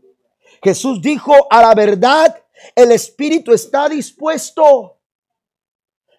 [0.64, 2.44] Jesús dijo, a la verdad,
[2.76, 5.00] el Espíritu está dispuesto,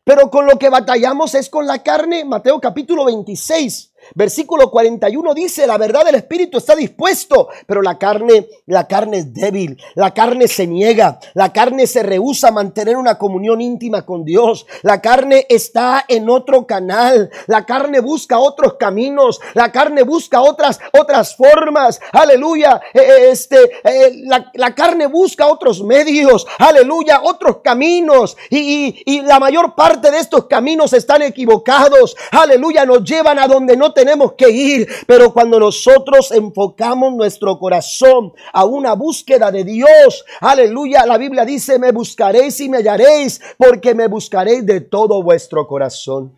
[0.04, 2.24] pero con lo que batallamos es con la carne.
[2.24, 8.48] Mateo capítulo 26, Versículo 41 dice, la verdad del Espíritu está dispuesto, pero la carne,
[8.66, 13.16] la carne es débil, la carne se niega, la carne se rehúsa a mantener una
[13.18, 19.40] comunión íntima con Dios, la carne está en otro canal, la carne busca otros caminos,
[19.54, 24.12] la carne busca otras, otras formas, aleluya, eh, eh, este, eh,
[24.54, 30.46] la, carne busca otros medios, aleluya, otros caminos, y, y la mayor parte de estos
[30.46, 36.32] caminos están equivocados, aleluya, nos llevan a donde no tenemos que ir, pero cuando nosotros
[36.32, 42.68] enfocamos nuestro corazón a una búsqueda de Dios, aleluya, la Biblia dice, me buscaréis y
[42.68, 46.34] me hallaréis, porque me buscaréis de todo vuestro corazón.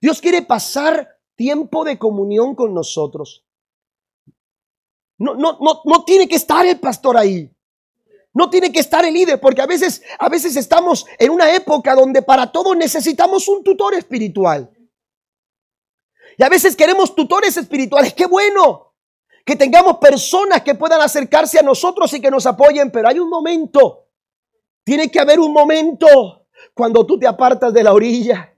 [0.00, 3.44] Dios quiere pasar tiempo de comunión con nosotros.
[5.18, 7.50] No, no, no, no tiene que estar el pastor ahí.
[8.32, 11.94] No tiene que estar el líder, porque a veces, a veces estamos en una época
[11.94, 14.70] donde para todo necesitamos un tutor espiritual.
[16.38, 18.12] Y a veces queremos tutores espirituales.
[18.14, 18.94] Qué bueno
[19.44, 23.30] que tengamos personas que puedan acercarse a nosotros y que nos apoyen, pero hay un
[23.30, 24.08] momento.
[24.84, 28.52] Tiene que haber un momento cuando tú te apartas de la orilla.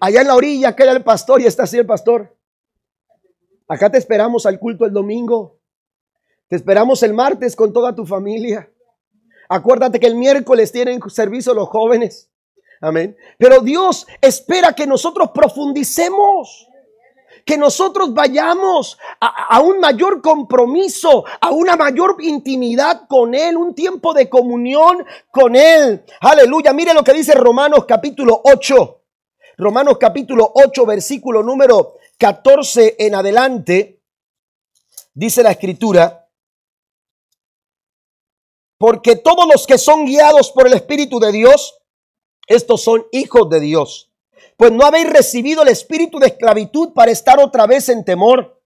[0.00, 2.34] Allá en la orilla queda el pastor y está así el pastor.
[3.68, 5.58] Acá te esperamos al culto el domingo.
[6.48, 8.70] Te esperamos el martes con toda tu familia.
[9.48, 12.30] Acuérdate que el miércoles tienen servicio los jóvenes.
[12.80, 13.16] Amén.
[13.38, 16.68] Pero Dios espera que nosotros profundicemos
[17.46, 24.12] que nosotros vayamos a, un mayor compromiso, a una mayor intimidad con Él, un tiempo
[24.12, 26.04] de comunión con Él.
[26.20, 26.72] Aleluya.
[26.72, 29.00] Mire lo que dice Romanos capítulo 8.
[29.58, 34.02] Romanos capítulo 8, versículo número 14 en adelante.
[35.14, 36.28] Dice la escritura.
[38.76, 41.78] Porque todos los que son guiados por el Espíritu de Dios,
[42.48, 44.10] estos son hijos de Dios.
[44.56, 48.62] Pues no habéis recibido el espíritu de esclavitud para estar otra vez en temor,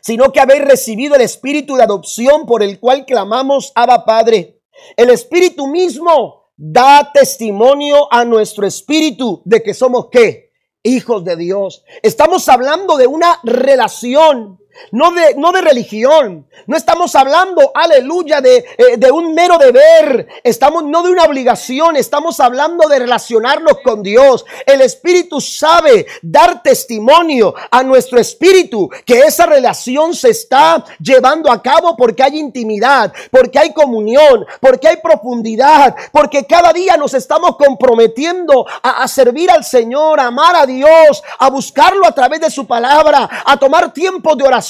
[0.00, 4.60] sino que habéis recibido el espíritu de adopción por el cual clamamos, Abba Padre.
[4.96, 10.52] El espíritu mismo da testimonio a nuestro espíritu de que somos qué?
[10.82, 11.84] Hijos de Dios.
[12.02, 14.58] Estamos hablando de una relación
[14.92, 16.46] no de, no de religión.
[16.66, 20.28] No estamos hablando, aleluya, de, eh, de, un mero deber.
[20.42, 24.44] Estamos no de una obligación, estamos hablando de relacionarnos con Dios.
[24.66, 31.62] El Espíritu sabe dar testimonio a nuestro espíritu que esa relación se está llevando a
[31.62, 37.56] cabo porque hay intimidad, porque hay comunión, porque hay profundidad, porque cada día nos estamos
[37.56, 42.50] comprometiendo a, a servir al Señor, a amar a Dios, a buscarlo a través de
[42.50, 44.67] su palabra, a tomar tiempo de oración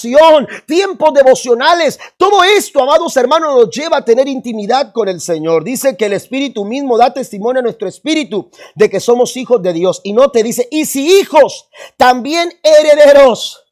[0.66, 1.98] tiempos devocionales.
[2.16, 5.64] Todo esto, amados hermanos, nos lleva a tener intimidad con el Señor.
[5.64, 9.72] Dice que el Espíritu mismo da testimonio a nuestro espíritu de que somos hijos de
[9.72, 10.00] Dios.
[10.04, 13.64] Y no te dice, y si hijos, también herederos.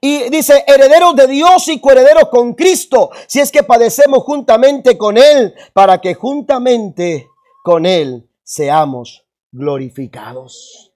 [0.00, 5.16] Y dice, herederos de Dios y coherederos con Cristo, si es que padecemos juntamente con
[5.16, 7.28] Él, para que juntamente
[7.62, 10.92] con Él seamos glorificados.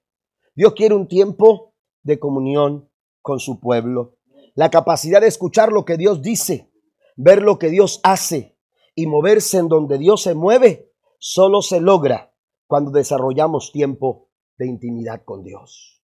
[0.56, 2.90] Dios quiere un tiempo de comunión
[3.22, 4.15] con su pueblo
[4.56, 6.72] la capacidad de escuchar lo que Dios dice,
[7.14, 8.58] ver lo que Dios hace
[8.94, 12.32] y moverse en donde Dios se mueve, solo se logra
[12.66, 16.02] cuando desarrollamos tiempo de intimidad con Dios.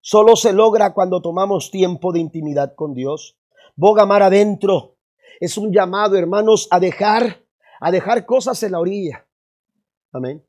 [0.00, 3.38] Solo se logra cuando tomamos tiempo de intimidad con Dios.
[3.76, 4.96] Boga mar adentro
[5.38, 7.44] es un llamado, hermanos, a dejar,
[7.78, 9.26] a dejar cosas en la orilla.
[10.12, 10.42] Amén.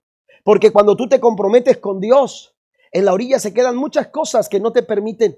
[0.45, 2.55] Porque cuando tú te comprometes con Dios,
[2.93, 5.38] en la orilla se quedan muchas cosas que no te permiten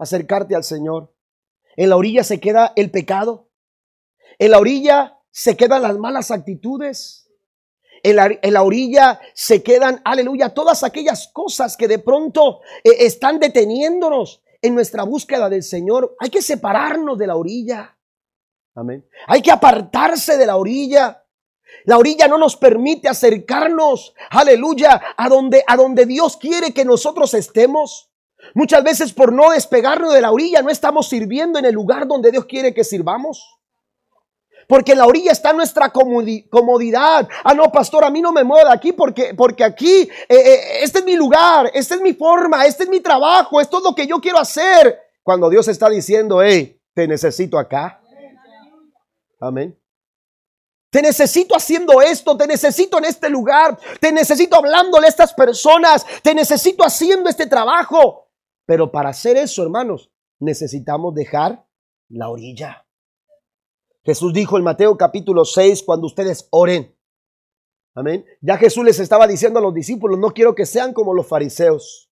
[0.00, 1.14] acercarte al Señor.
[1.76, 3.48] En la orilla se queda el pecado.
[4.38, 7.30] En la orilla se quedan las malas actitudes.
[8.02, 14.42] En la, orilla se quedan, aleluya, todas aquellas cosas que de pronto eh, están deteniéndonos
[14.62, 16.16] en nuestra búsqueda del Señor.
[16.18, 17.98] Hay que separarnos de la orilla.
[18.74, 19.06] Amén.
[19.26, 21.26] Hay que apartarse de la orilla.
[21.84, 27.34] La orilla no nos permite acercarnos, aleluya, a donde, a donde Dios quiere que nosotros
[27.34, 28.09] estemos.
[28.54, 32.30] Muchas veces por no despegarnos de la orilla no estamos sirviendo en el lugar donde
[32.30, 33.60] Dios quiere que sirvamos.
[34.70, 37.28] Porque en la orilla está nuestra comodidad.
[37.42, 40.60] Ah, no, pastor, a mí no me muevo de aquí porque, porque aquí, eh, eh,
[40.82, 43.94] este es mi lugar, esta es mi forma, este es mi trabajo, esto es lo
[43.96, 44.96] que yo quiero hacer.
[45.24, 48.00] Cuando Dios está diciendo, hey, te necesito acá.
[49.40, 49.76] Amén.
[50.90, 56.06] Te necesito haciendo esto, te necesito en este lugar, te necesito hablándole a estas personas,
[56.22, 58.29] te necesito haciendo este trabajo.
[58.70, 61.66] Pero para hacer eso, hermanos, necesitamos dejar
[62.08, 62.86] la orilla.
[64.04, 66.96] Jesús dijo en Mateo capítulo 6, cuando ustedes oren.
[67.96, 68.24] Amén.
[68.40, 72.12] Ya Jesús les estaba diciendo a los discípulos, no quiero que sean como los fariseos.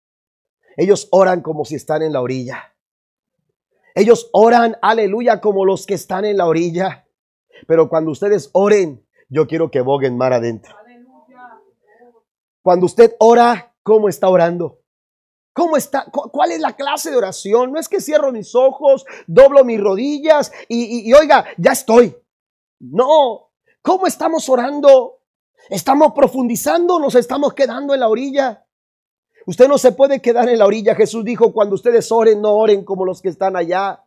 [0.75, 2.75] Ellos oran como si están en la orilla.
[3.93, 7.07] Ellos oran, aleluya, como los que están en la orilla.
[7.67, 10.75] Pero cuando ustedes oren, yo quiero que boguen mar adentro.
[12.63, 14.79] Cuando usted ora, ¿cómo está orando?
[15.57, 16.05] ¿Cómo está?
[16.11, 17.71] ¿Cuál es la clase de oración?
[17.71, 22.15] No es que cierro mis ojos, doblo mis rodillas y, oiga, ya estoy.
[22.79, 23.49] No.
[23.81, 25.23] ¿Cómo estamos orando?
[25.71, 26.99] ¿Estamos profundizando?
[26.99, 28.67] ¿Nos estamos quedando en la orilla?
[29.47, 30.93] Usted no se puede quedar en la orilla.
[30.93, 34.05] Jesús dijo, cuando ustedes oren, no oren como los que están allá.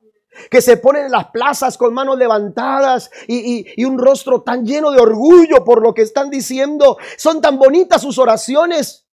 [0.53, 4.93] Que se ponen en las plazas con manos levantadas y, y un rostro tan lleno
[4.93, 6.97] de orgullo por lo que están diciendo.
[7.17, 9.10] Son tan bonitas sus oraciones.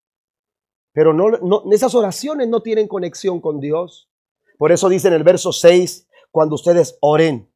[0.96, 4.08] Pero no, esas oraciones no tienen conexión con Dios.
[4.56, 7.52] Por eso dice en el verso 6, cuando ustedes oren,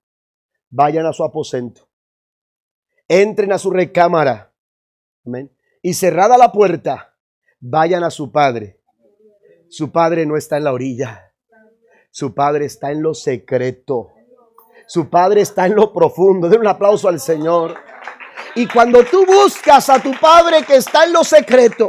[0.69, 1.89] vayan a su aposento,
[3.09, 4.53] entren a su recámara,
[5.81, 7.17] y cerrada la puerta,
[7.61, 8.79] vayan a su Padre.
[9.71, 11.33] Su Padre no está en la orilla,
[12.11, 14.11] su Padre está en lo secreto,
[14.87, 16.51] su Padre está en lo profundo.
[16.51, 17.75] Den un aplauso al Señor.
[18.55, 21.89] Y cuando tú buscas a tu Padre que está en lo secreto,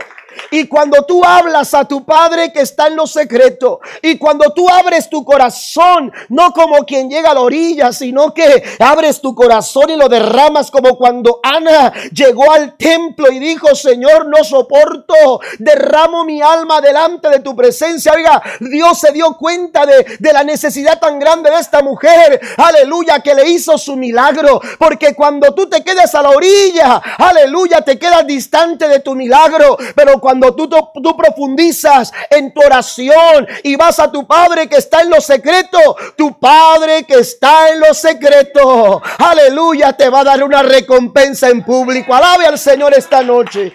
[0.50, 4.68] y cuando tú hablas a tu Padre que está en lo secreto, y cuando tú
[4.70, 9.90] abres tu corazón, no como quien llega a la orilla, sino que abres tu corazón
[9.90, 16.24] y lo derramas como cuando Ana llegó al templo y dijo, Señor, no soporto, derramo
[16.26, 18.14] mi alma delante de tu presencia.
[18.14, 23.20] Oiga, Dios se dio cuenta de, de la necesidad tan grande de esta mujer, aleluya,
[23.20, 27.98] que le hizo su milagro, porque cuando tú te quedas a la orilla, aleluya, te
[27.98, 34.00] quedas distante de tu milagro, pero cuando tú, tú profundizas en tu oración y vas
[34.00, 39.02] a tu Padre que está en lo secreto, tu Padre que está en lo secreto,
[39.18, 42.14] aleluya, te va a dar una recompensa en público.
[42.14, 43.74] Alabe al Señor esta noche.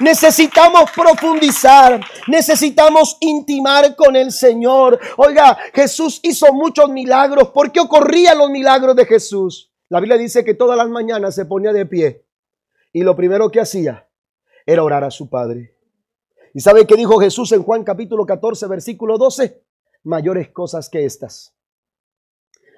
[0.00, 4.98] Necesitamos profundizar, necesitamos intimar con el Señor.
[5.16, 7.50] Oiga, Jesús hizo muchos milagros.
[7.50, 9.70] ¿Por qué ocurrían los milagros de Jesús?
[9.88, 12.24] La Biblia dice que todas las mañanas se ponía de pie
[12.92, 14.08] y lo primero que hacía
[14.66, 15.76] era orar a su Padre.
[16.54, 19.64] ¿Y sabe qué dijo Jesús en Juan capítulo 14, versículo 12?
[20.04, 21.54] Mayores cosas que estas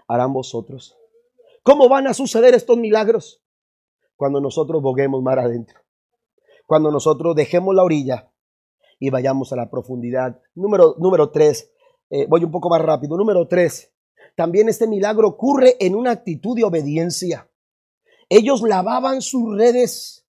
[0.06, 0.96] harán vosotros.
[1.62, 3.42] ¿Cómo van a suceder estos milagros?
[4.16, 5.80] Cuando nosotros boguemos mar adentro.
[6.66, 8.30] Cuando nosotros dejemos la orilla
[8.98, 10.40] y vayamos a la profundidad.
[10.54, 11.72] Número, número tres,
[12.10, 13.16] eh, voy un poco más rápido.
[13.16, 13.92] Número tres,
[14.36, 17.50] también este milagro ocurre en una actitud de obediencia.
[18.28, 20.26] Ellos lavaban sus redes.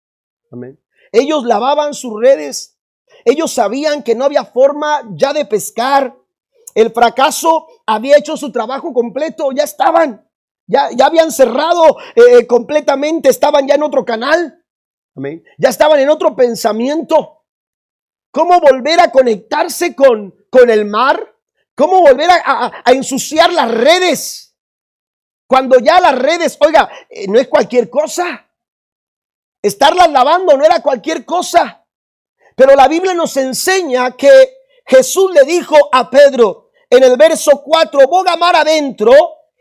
[0.51, 0.79] Amén.
[1.13, 2.77] Ellos lavaban sus redes.
[3.23, 6.17] Ellos sabían que no había forma ya de pescar.
[6.73, 9.51] El fracaso había hecho su trabajo completo.
[9.51, 10.27] Ya estaban.
[10.65, 13.29] Ya, ya habían cerrado eh, completamente.
[13.29, 14.59] Estaban ya en otro canal.
[15.15, 15.43] Amén.
[15.59, 17.43] Ya estaban en otro pensamiento.
[18.31, 21.35] ¿Cómo volver a conectarse con, con el mar?
[21.75, 24.55] ¿Cómo volver a, a ensuciar las redes?
[25.45, 28.49] Cuando ya las redes, oiga, eh, no es cualquier cosa.
[29.63, 31.85] Estarlas lavando no era cualquier cosa.
[32.55, 34.29] Pero la Biblia nos enseña que
[34.85, 39.13] Jesús le dijo a Pedro en el verso 4, boga mar adentro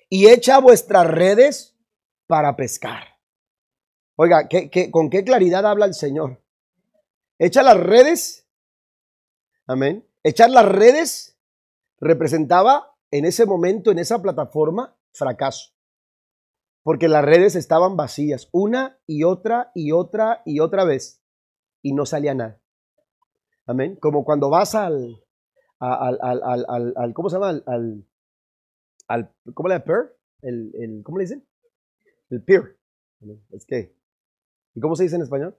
[0.09, 1.75] y echa vuestras redes
[2.27, 3.17] para pescar.
[4.17, 4.49] Oiga,
[4.91, 6.43] con qué claridad habla el Señor?
[7.39, 8.47] Echa las redes.
[9.67, 10.07] Amén.
[10.25, 11.39] Echar las redes
[12.01, 15.73] representaba en ese momento, en esa plataforma, fracaso
[16.83, 21.23] porque las redes estaban vacías, una y otra y otra y otra vez,
[21.83, 22.61] y no salía nada.
[23.67, 23.97] Amén.
[23.97, 25.23] Como cuando vas al,
[25.79, 27.63] al, al, al, al ¿cómo se llama?
[27.67, 28.05] Al,
[29.09, 30.17] al ¿cómo le pier?
[30.43, 31.47] El, el, ¿Cómo le dicen?
[32.31, 32.77] El pier.
[33.51, 33.95] Es que,
[34.75, 35.57] ¿y cómo se dice en español?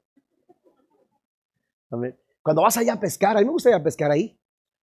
[1.90, 2.20] Amén.
[2.42, 4.38] Cuando vas allá a pescar, a mí me gusta ir a pescar ahí,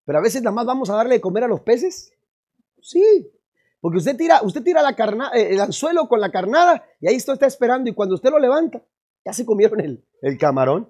[0.05, 2.13] pero a veces nada más vamos a darle de comer a los peces.
[2.81, 3.29] Sí,
[3.81, 4.91] porque usted tira, usted tira la
[5.33, 8.39] eh, el anzuelo con la carnada y ahí esto está esperando y cuando usted lo
[8.39, 8.83] levanta,
[9.25, 10.89] ya se comieron el, el camarón.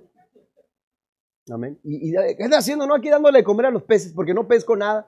[1.51, 1.79] Amén.
[1.83, 2.85] Y, qué está haciendo?
[2.85, 5.07] No aquí dándole de comer a los peces porque no pesco nada.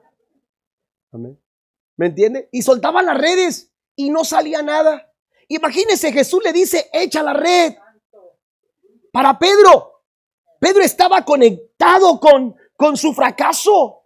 [1.12, 1.38] Amén.
[1.96, 2.48] ¿Me entiende?
[2.52, 5.12] Y soltaba las redes y no salía nada.
[5.48, 7.74] Imagínese, Jesús le dice, echa la red.
[9.12, 10.04] Para Pedro.
[10.58, 14.01] Pedro estaba conectado con, con su fracaso.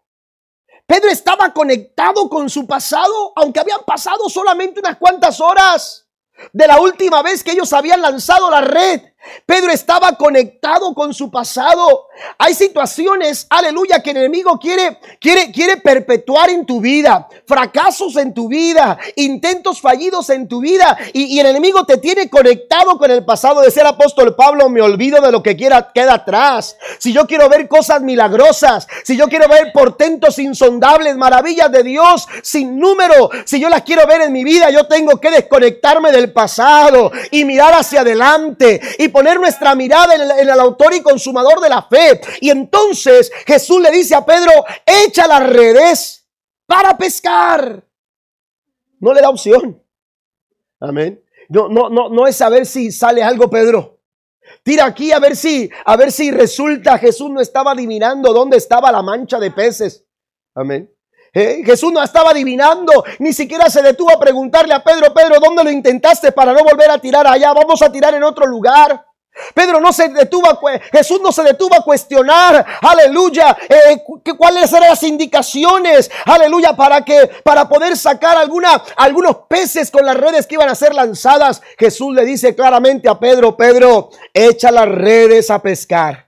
[0.86, 6.06] Pedro estaba conectado con su pasado, aunque habían pasado solamente unas cuantas horas
[6.52, 9.02] de la última vez que ellos habían lanzado la red.
[9.44, 12.08] Pedro estaba conectado con su pasado.
[12.38, 17.28] Hay situaciones, aleluya, que el enemigo quiere, quiere, quiere perpetuar en tu vida.
[17.46, 20.96] Fracasos en tu vida, intentos fallidos en tu vida.
[21.12, 23.60] Y, el enemigo te tiene conectado con el pasado.
[23.60, 26.76] De ser apóstol Pablo, me olvido de lo que quiera, queda atrás.
[26.98, 32.26] Si yo quiero ver cosas milagrosas, si yo quiero ver portentos insondables, maravillas de Dios
[32.42, 36.32] sin número, si yo las quiero ver en mi vida, yo tengo que desconectarme del
[36.32, 41.70] pasado y mirar hacia adelante y poner nuestra mirada en el, autor y consumador de
[41.70, 42.20] la fe.
[42.42, 44.52] Y entonces Jesús le dice a Pedro,
[44.84, 46.28] echa las redes
[46.66, 47.82] para pescar.
[49.00, 49.82] No le da opción.
[50.78, 51.18] Amén.
[51.48, 54.00] No, no, no, no es saber si sale algo, Pedro.
[54.62, 56.98] Tira aquí a ver si, a ver si resulta.
[56.98, 60.04] Jesús no estaba adivinando dónde estaba la mancha de peces.
[60.54, 60.94] Amén.
[61.32, 65.64] Eh, Jesús no estaba adivinando, ni siquiera se detuvo a preguntarle a Pedro, Pedro, ¿dónde
[65.64, 67.52] lo intentaste para no volver a tirar allá?
[67.52, 69.05] Vamos a tirar en otro lugar.
[69.54, 70.58] Pedro no se detuvo, a,
[70.92, 74.02] Jesús no se detuvo a cuestionar, aleluya, eh,
[74.36, 80.16] cuáles eran las indicaciones, aleluya, para que, para poder sacar alguna, algunos peces con las
[80.16, 81.62] redes que iban a ser lanzadas.
[81.78, 86.26] Jesús le dice claramente a Pedro, Pedro, echa las redes a pescar.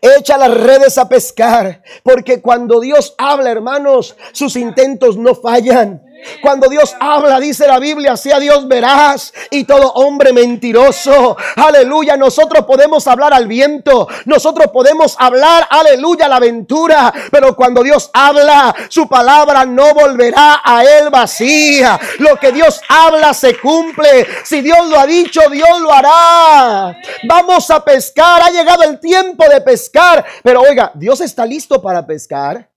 [0.00, 6.02] Echa las redes a pescar, porque cuando Dios habla, hermanos, sus intentos no fallan.
[6.40, 11.36] Cuando Dios habla, dice la Biblia, sea Dios verás y todo hombre mentiroso.
[11.56, 18.10] Aleluya, nosotros podemos hablar al viento, nosotros podemos hablar, aleluya, la aventura, pero cuando Dios
[18.12, 21.98] habla, su palabra no volverá a él vacía.
[22.18, 24.26] Lo que Dios habla se cumple.
[24.44, 26.96] Si Dios lo ha dicho, Dios lo hará.
[27.28, 32.06] Vamos a pescar, ha llegado el tiempo de pescar, pero oiga, Dios está listo para
[32.06, 32.68] pescar.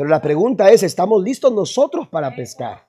[0.00, 2.88] Pero la pregunta es, ¿estamos listos nosotros para pescar?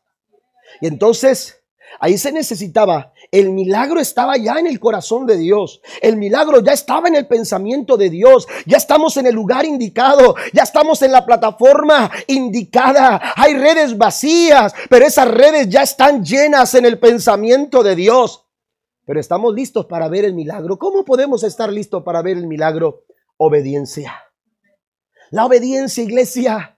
[0.79, 1.61] Y entonces,
[1.99, 6.71] ahí se necesitaba, el milagro estaba ya en el corazón de Dios, el milagro ya
[6.71, 11.11] estaba en el pensamiento de Dios, ya estamos en el lugar indicado, ya estamos en
[11.11, 17.83] la plataforma indicada, hay redes vacías, pero esas redes ya están llenas en el pensamiento
[17.83, 18.47] de Dios.
[19.05, 20.79] Pero estamos listos para ver el milagro.
[20.79, 23.03] ¿Cómo podemos estar listos para ver el milagro?
[23.35, 24.13] obediencia.
[25.29, 26.77] La obediencia, iglesia.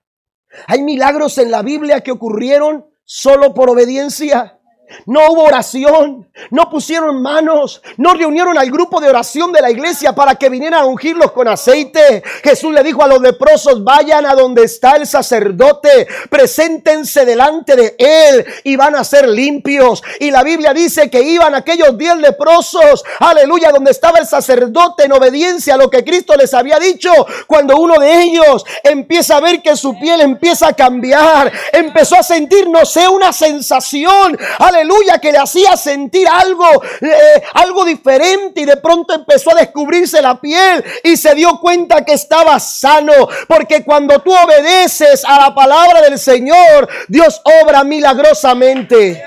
[0.67, 4.59] Hay milagros en la Biblia que ocurrieron solo por obediencia.
[5.05, 10.13] No hubo oración, no pusieron manos, no reunieron al grupo de oración de la iglesia
[10.13, 12.23] para que vinieran a ungirlos con aceite.
[12.43, 17.95] Jesús le dijo a los leprosos, vayan a donde está el sacerdote, preséntense delante de
[17.97, 20.03] él y van a ser limpios.
[20.19, 25.13] Y la Biblia dice que iban aquellos diez leprosos, aleluya, donde estaba el sacerdote en
[25.13, 27.11] obediencia a lo que Cristo les había dicho.
[27.47, 32.23] Cuando uno de ellos empieza a ver que su piel empieza a cambiar, empezó a
[32.23, 34.82] sentir, no sé, una sensación, aleluya,
[35.21, 36.65] que le hacía sentir algo,
[37.01, 42.03] eh, algo diferente y de pronto empezó a descubrirse la piel y se dio cuenta
[42.03, 43.13] que estaba sano,
[43.47, 49.23] porque cuando tú obedeces a la palabra del Señor, Dios obra milagrosamente.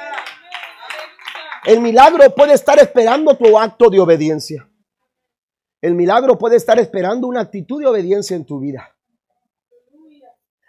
[1.64, 4.68] El milagro puede estar esperando tu acto de obediencia.
[5.80, 8.92] El milagro puede estar esperando una actitud de obediencia en tu vida.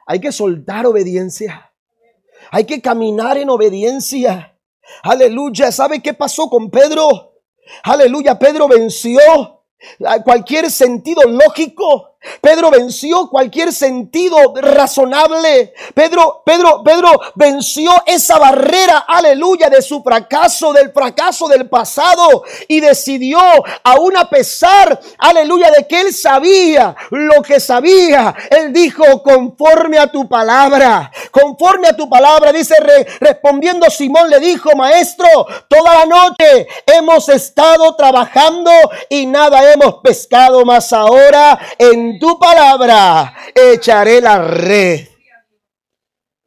[0.05, 1.71] Hay que soltar obediencia.
[2.51, 4.56] Hay que caminar en obediencia.
[5.03, 5.71] Aleluya.
[5.71, 7.33] ¿Sabe qué pasó con Pedro?
[7.83, 8.37] Aleluya.
[8.37, 9.19] Pedro venció
[10.23, 12.16] cualquier sentido lógico.
[12.41, 15.73] Pedro venció cualquier sentido razonable.
[15.93, 22.79] Pedro, Pedro, Pedro venció esa barrera, aleluya, de su fracaso, del fracaso del pasado y
[22.79, 23.39] decidió,
[23.83, 30.07] aún a pesar, aleluya, de que él sabía lo que sabía, él dijo, conforme a
[30.07, 32.75] tu palabra, conforme a tu palabra, dice,
[33.19, 35.27] respondiendo Simón le dijo, maestro,
[35.67, 38.71] toda la noche hemos estado trabajando
[39.09, 45.07] y nada hemos pescado, más ahora en tu palabra echaré la red.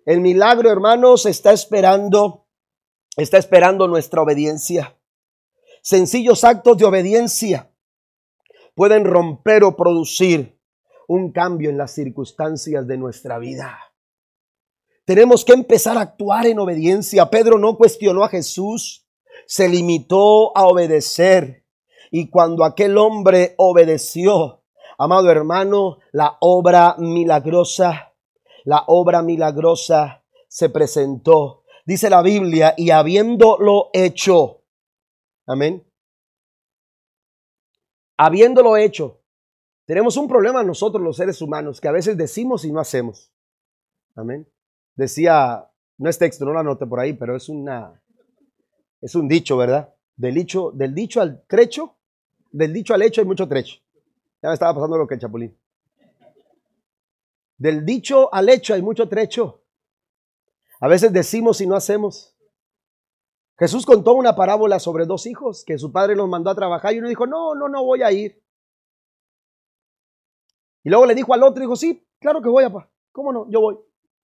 [0.04, 2.46] El milagro, hermanos, está esperando,
[3.16, 4.96] está esperando nuestra obediencia.
[5.82, 7.70] Sencillos actos de obediencia
[8.74, 10.58] pueden romper o producir
[11.08, 13.78] un cambio en las circunstancias de nuestra vida.
[15.04, 17.30] Tenemos que empezar a actuar en obediencia.
[17.30, 19.08] Pedro no cuestionó a Jesús,
[19.46, 21.66] se limitó a obedecer.
[22.12, 24.59] Y cuando aquel hombre obedeció,
[25.03, 28.12] Amado hermano, la obra milagrosa,
[28.64, 31.62] la obra milagrosa se presentó.
[31.86, 34.61] Dice la Biblia, y habiéndolo hecho,
[35.46, 35.82] amén.
[38.18, 39.22] Habiéndolo hecho,
[39.86, 43.32] tenemos un problema nosotros los seres humanos, que a veces decimos y no hacemos.
[44.16, 44.46] Amén.
[44.96, 48.03] Decía, no es texto, no lo anote por ahí, pero es una,
[49.01, 49.94] es un dicho, ¿verdad?
[50.14, 51.96] Del dicho, del dicho al trecho,
[52.53, 53.80] del dicho al hecho hay mucho trecho.
[54.43, 55.57] Ya me estaba pasando lo que el chapulín.
[57.59, 59.62] Del dicho al hecho hay mucho trecho.
[60.80, 62.34] A veces decimos y no hacemos.
[63.59, 66.99] Jesús contó una parábola sobre dos hijos que su padre los mandó a trabajar y
[67.01, 68.43] uno dijo, no, no, no voy a ir.
[70.82, 72.91] Y luego le dijo al otro, dijo, sí, claro que voy, papá.
[73.12, 73.51] ¿Cómo no?
[73.51, 73.78] Yo voy.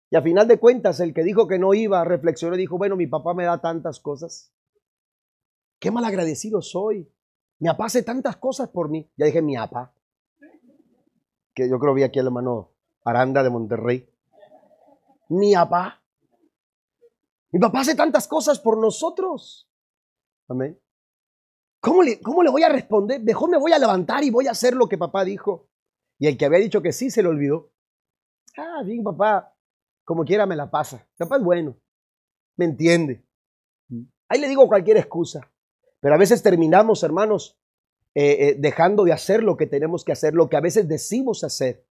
[0.10, 2.95] Y a final de cuentas, el que dijo que no iba, reflexionó y dijo, bueno,
[2.95, 4.51] mi papá me da tantas cosas.
[5.78, 7.07] Qué mal agradecido soy.
[7.60, 9.07] Mi papá hace tantas cosas por mí.
[9.16, 9.93] Ya dije mi papá
[11.68, 12.72] yo creo vi aquí al hermano
[13.03, 14.10] Aranda de Monterrey.
[15.30, 16.01] Mi papá.
[17.51, 19.68] Mi papá hace tantas cosas por nosotros.
[20.47, 20.80] Amén.
[21.82, 23.22] ¿Cómo le, ¿Cómo le voy a responder?
[23.22, 25.68] Mejor me voy a levantar y voy a hacer lo que papá dijo.
[26.18, 27.72] Y el que había dicho que sí se le olvidó.
[28.57, 29.55] Ah, bien, papá,
[30.03, 31.07] como quiera me la pasa.
[31.18, 31.78] Papá es bueno,
[32.57, 33.24] me entiende.
[34.28, 35.49] Ahí le digo cualquier excusa.
[35.99, 37.59] Pero a veces terminamos, hermanos,
[38.16, 41.43] eh, eh, dejando de hacer lo que tenemos que hacer, lo que a veces decimos
[41.43, 41.86] hacer.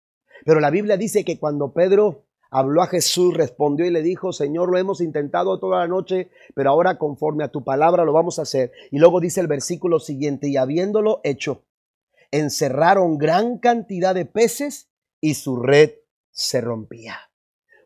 [0.44, 4.70] Pero la Biblia dice que cuando Pedro habló a Jesús, respondió y le dijo, Señor,
[4.70, 8.42] lo hemos intentado toda la noche, pero ahora conforme a tu palabra lo vamos a
[8.42, 8.72] hacer.
[8.90, 11.64] Y luego dice el versículo siguiente, y habiéndolo hecho,
[12.30, 14.90] encerraron gran cantidad de peces
[15.20, 15.92] y su red
[16.30, 17.18] se rompía.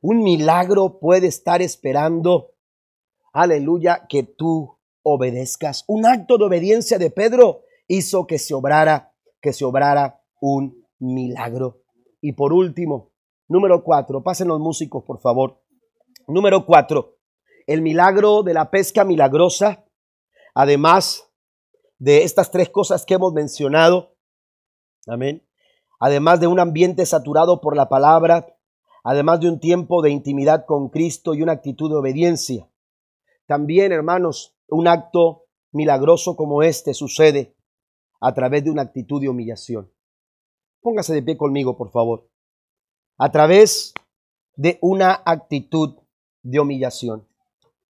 [0.00, 2.54] Un milagro puede estar esperando,
[3.32, 5.84] aleluya, que tú obedezcas.
[5.86, 11.82] Un acto de obediencia de Pedro hizo que se obrara, que se obrara un milagro.
[12.20, 13.10] Y por último,
[13.48, 15.60] número cuatro, pasen los músicos, por favor.
[16.26, 17.18] Número cuatro,
[17.66, 19.84] el milagro de la pesca milagrosa,
[20.54, 21.28] además
[21.98, 24.16] de estas tres cosas que hemos mencionado,
[25.06, 25.46] amén,
[25.98, 28.46] además de un ambiente saturado por la palabra,
[29.04, 32.68] además de un tiempo de intimidad con Cristo y una actitud de obediencia.
[33.46, 37.54] También, hermanos, un acto milagroso como este sucede
[38.22, 39.90] a través de una actitud de humillación.
[40.80, 42.30] Póngase de pie conmigo, por favor.
[43.18, 43.92] A través
[44.54, 45.96] de una actitud
[46.42, 47.26] de humillación.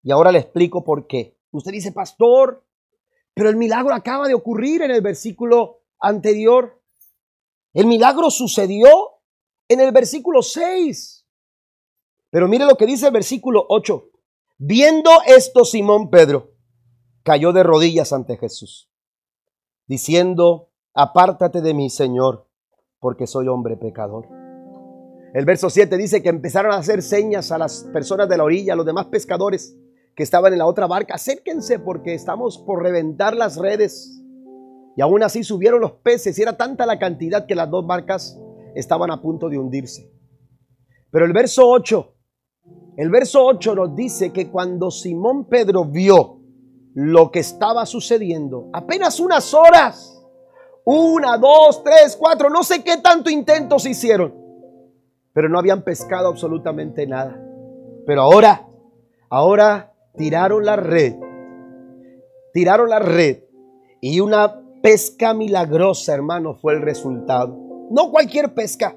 [0.03, 1.37] Y ahora le explico por qué.
[1.51, 2.65] Usted dice, pastor,
[3.33, 6.81] pero el milagro acaba de ocurrir en el versículo anterior.
[7.73, 8.89] El milagro sucedió
[9.69, 11.25] en el versículo 6.
[12.29, 14.09] Pero mire lo que dice el versículo 8.
[14.57, 16.51] Viendo esto, Simón Pedro
[17.23, 18.89] cayó de rodillas ante Jesús,
[19.87, 22.47] diciendo, apártate de mí, Señor,
[22.99, 24.27] porque soy hombre pecador.
[25.33, 28.73] El verso 7 dice que empezaron a hacer señas a las personas de la orilla,
[28.73, 29.77] a los demás pescadores
[30.15, 34.19] que estaban en la otra barca, acérquense porque estamos por reventar las redes.
[34.95, 38.39] Y aún así subieron los peces y era tanta la cantidad que las dos barcas
[38.73, 40.11] estaban a punto de hundirse.
[41.11, 42.15] Pero el verso 8,
[42.97, 46.36] el verso 8 nos dice que cuando Simón Pedro vio
[46.99, 50.19] lo que estaba sucediendo, apenas unas horas,
[50.83, 54.33] una, dos, tres, cuatro, no sé qué tanto intentos hicieron,
[55.31, 57.39] pero no habían pescado absolutamente nada.
[58.07, 58.65] Pero ahora,
[59.29, 61.13] ahora tiraron la red,
[62.51, 63.43] tiraron la red
[64.01, 67.55] y una pesca milagrosa, hermano, fue el resultado.
[67.91, 68.95] No cualquier pesca.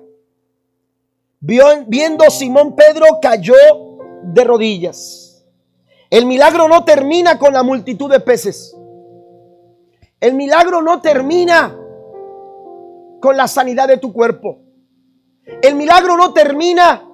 [1.38, 3.52] viendo Simón Pedro cayó
[4.22, 5.29] de rodillas.
[6.10, 8.76] El milagro no termina con la multitud de peces.
[10.18, 11.76] El milagro no termina
[13.20, 14.58] con la sanidad de tu cuerpo.
[15.62, 17.06] El milagro no termina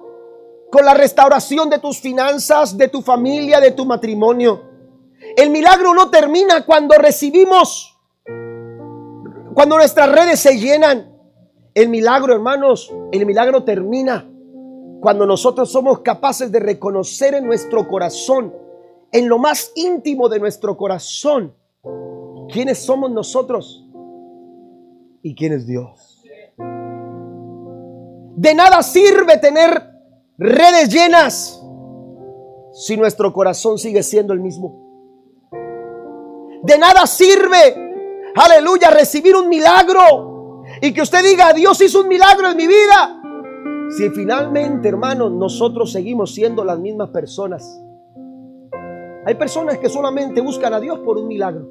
[0.71, 4.63] con la restauración de tus finanzas, de tu familia, de tu matrimonio.
[5.35, 7.97] El milagro no termina cuando recibimos,
[9.53, 11.13] cuando nuestras redes se llenan.
[11.73, 14.27] El milagro, hermanos, el milagro termina
[14.99, 18.53] cuando nosotros somos capaces de reconocer en nuestro corazón,
[19.11, 21.53] en lo más íntimo de nuestro corazón,
[22.51, 23.85] quiénes somos nosotros
[25.21, 26.23] y quién es Dios.
[28.35, 29.89] De nada sirve tener
[30.37, 31.63] redes llenas
[32.73, 34.85] si nuestro corazón sigue siendo el mismo.
[36.61, 42.49] De nada sirve, aleluya, recibir un milagro y que usted diga, Dios hizo un milagro
[42.49, 43.21] en mi vida.
[43.97, 47.81] Si finalmente, hermanos, nosotros seguimos siendo las mismas personas.
[49.27, 51.67] Hay personas que solamente buscan a Dios por un milagro.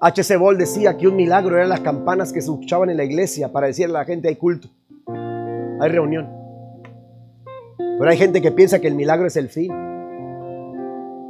[0.00, 0.36] H.C.
[0.36, 3.68] Ball decía que un milagro eran las campanas que se escuchaban en la iglesia para
[3.68, 4.66] decirle a la gente hay culto,
[5.06, 6.28] hay reunión.
[7.76, 9.70] Pero hay gente que piensa que el milagro es el fin.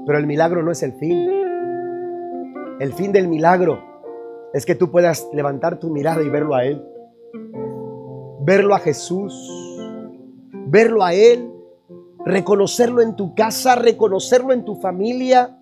[0.06, 1.28] Pero el milagro no es el fin.
[2.80, 3.78] El fin del milagro
[4.54, 6.82] es que tú puedas levantar tu mirada y verlo a Él.
[8.40, 9.71] Verlo a Jesús.
[10.72, 11.52] Verlo a Él.
[12.24, 15.58] Reconocerlo en tu casa, reconocerlo en tu familia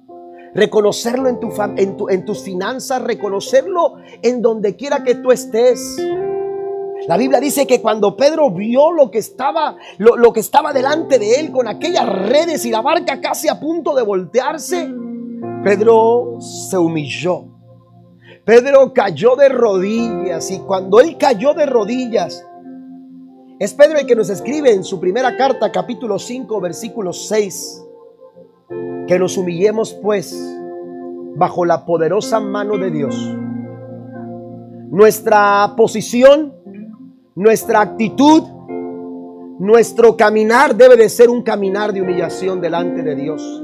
[0.54, 5.96] reconocerlo en, tu, en, tus finanzas, reconocerlo en donde quiera que tú estés.
[7.06, 11.40] La Biblia dice que cuando Pedro vio lo que estaba, lo, que estaba delante de
[11.40, 14.88] él con aquellas redes y la barca casi a punto de voltearse,
[15.64, 17.46] Pedro se humilló.
[18.44, 22.44] Pedro cayó de rodillas y cuando él cayó de rodillas,
[23.60, 27.84] es Pedro el que nos escribe en su primera carta, capítulo 5, versículo 6.
[29.06, 30.34] Que nos humillemos pues
[31.36, 33.14] bajo la poderosa mano de Dios.
[34.90, 36.54] Nuestra posición,
[37.34, 38.44] nuestra actitud,
[39.58, 43.62] nuestro caminar debe de ser un caminar de humillación delante de Dios.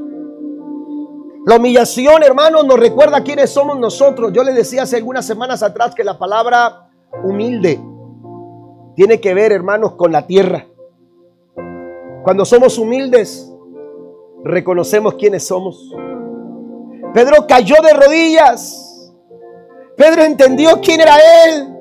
[1.47, 4.31] La humillación, hermanos, nos recuerda quiénes somos nosotros.
[4.35, 6.91] Yo le decía hace algunas semanas atrás que la palabra
[7.25, 7.81] humilde
[8.97, 10.67] tiene que ver, hermanos, con la tierra.
[12.25, 13.53] Cuando somos humildes,
[14.43, 15.95] reconocemos quiénes somos.
[17.13, 19.13] Pedro cayó de rodillas.
[19.97, 21.15] Pedro entendió quién era
[21.47, 21.79] él.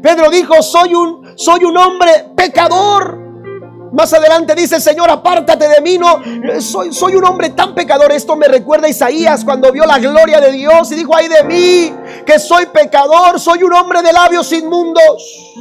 [0.00, 3.18] Pedro dijo, soy un, soy un hombre pecador.
[3.92, 6.20] Más adelante dice, Señor, apártate de mí, no,
[6.60, 8.10] soy, soy un hombre tan pecador.
[8.12, 11.44] Esto me recuerda a Isaías cuando vio la gloria de Dios y dijo, ay de
[11.44, 11.94] mí,
[12.24, 15.54] que soy pecador, soy un hombre de labios inmundos.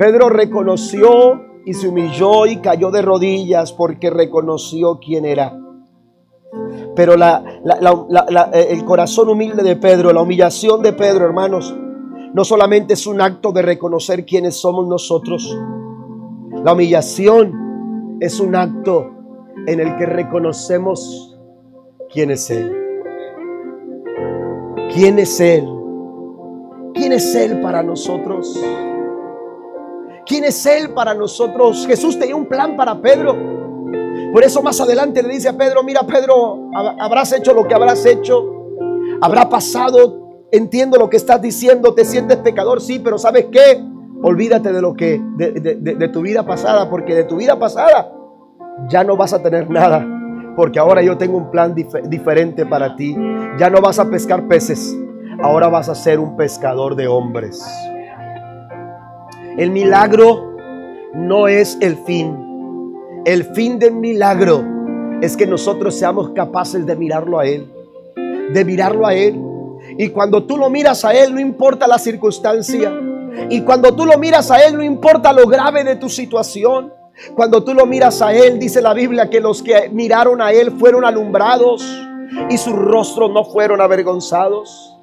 [0.00, 5.54] Pedro reconoció y se humilló y cayó de rodillas porque reconoció quién era.
[6.96, 11.76] Pero eh, el corazón humilde de Pedro, la humillación de Pedro, hermanos,
[12.32, 15.54] no solamente es un acto de reconocer quiénes somos nosotros.
[16.64, 19.06] La humillación es un acto
[19.66, 21.38] en el que reconocemos
[22.10, 22.74] quién es Él.
[24.94, 25.68] ¿Quién es Él?
[26.94, 28.58] ¿Quién es Él para nosotros?
[30.30, 31.84] ¿Quién es Él para nosotros?
[31.88, 33.36] Jesús tenía un plan para Pedro.
[34.32, 36.70] Por eso más adelante le dice a Pedro, mira Pedro,
[37.00, 38.44] habrás hecho lo que habrás hecho,
[39.20, 43.84] habrá pasado, entiendo lo que estás diciendo, te sientes pecador, sí, pero ¿sabes qué?
[44.22, 48.12] Olvídate de lo que, de, de tu vida pasada, porque de tu vida pasada
[48.88, 50.06] ya no vas a tener nada
[50.54, 53.16] porque ahora yo tengo un plan diferente para ti.
[53.58, 54.96] Ya no vas a pescar peces,
[55.42, 57.66] ahora vas a ser un pescador de hombres.
[59.58, 60.56] El milagro
[61.14, 62.36] no es el fin.
[63.24, 64.64] El fin del milagro
[65.20, 67.70] es que nosotros seamos capaces de mirarlo a Él.
[68.52, 69.40] De mirarlo a Él.
[69.98, 72.92] Y cuando tú lo miras a Él, no importa la circunstancia.
[73.48, 76.92] Y cuando tú lo miras a Él, no importa lo grave de tu situación.
[77.34, 80.72] Cuando tú lo miras a Él, dice la Biblia que los que miraron a Él
[80.78, 81.84] fueron alumbrados
[82.48, 84.96] y sus rostros no fueron avergonzados.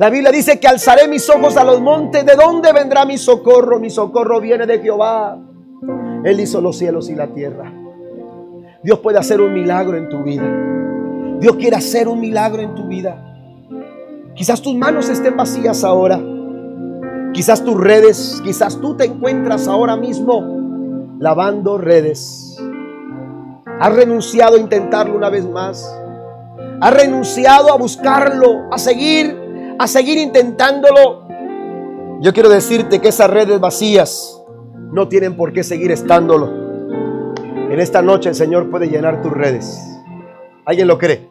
[0.00, 2.24] La Biblia dice que alzaré mis ojos a los montes.
[2.24, 3.78] ¿De dónde vendrá mi socorro?
[3.78, 5.38] Mi socorro viene de Jehová.
[6.24, 7.70] Él hizo los cielos y la tierra.
[8.82, 10.50] Dios puede hacer un milagro en tu vida.
[11.38, 13.22] Dios quiere hacer un milagro en tu vida.
[14.34, 16.18] Quizás tus manos estén vacías ahora.
[17.34, 22.56] Quizás tus redes, quizás tú te encuentras ahora mismo lavando redes.
[23.78, 25.94] Has renunciado a intentarlo una vez más.
[26.80, 29.39] Has renunciado a buscarlo, a seguir,
[29.80, 31.26] a seguir intentándolo.
[32.20, 34.38] Yo quiero decirte que esas redes vacías
[34.92, 36.52] no tienen por qué seguir estándolo.
[37.70, 39.80] En esta noche el Señor puede llenar tus redes.
[40.66, 41.30] ¿Alguien lo cree?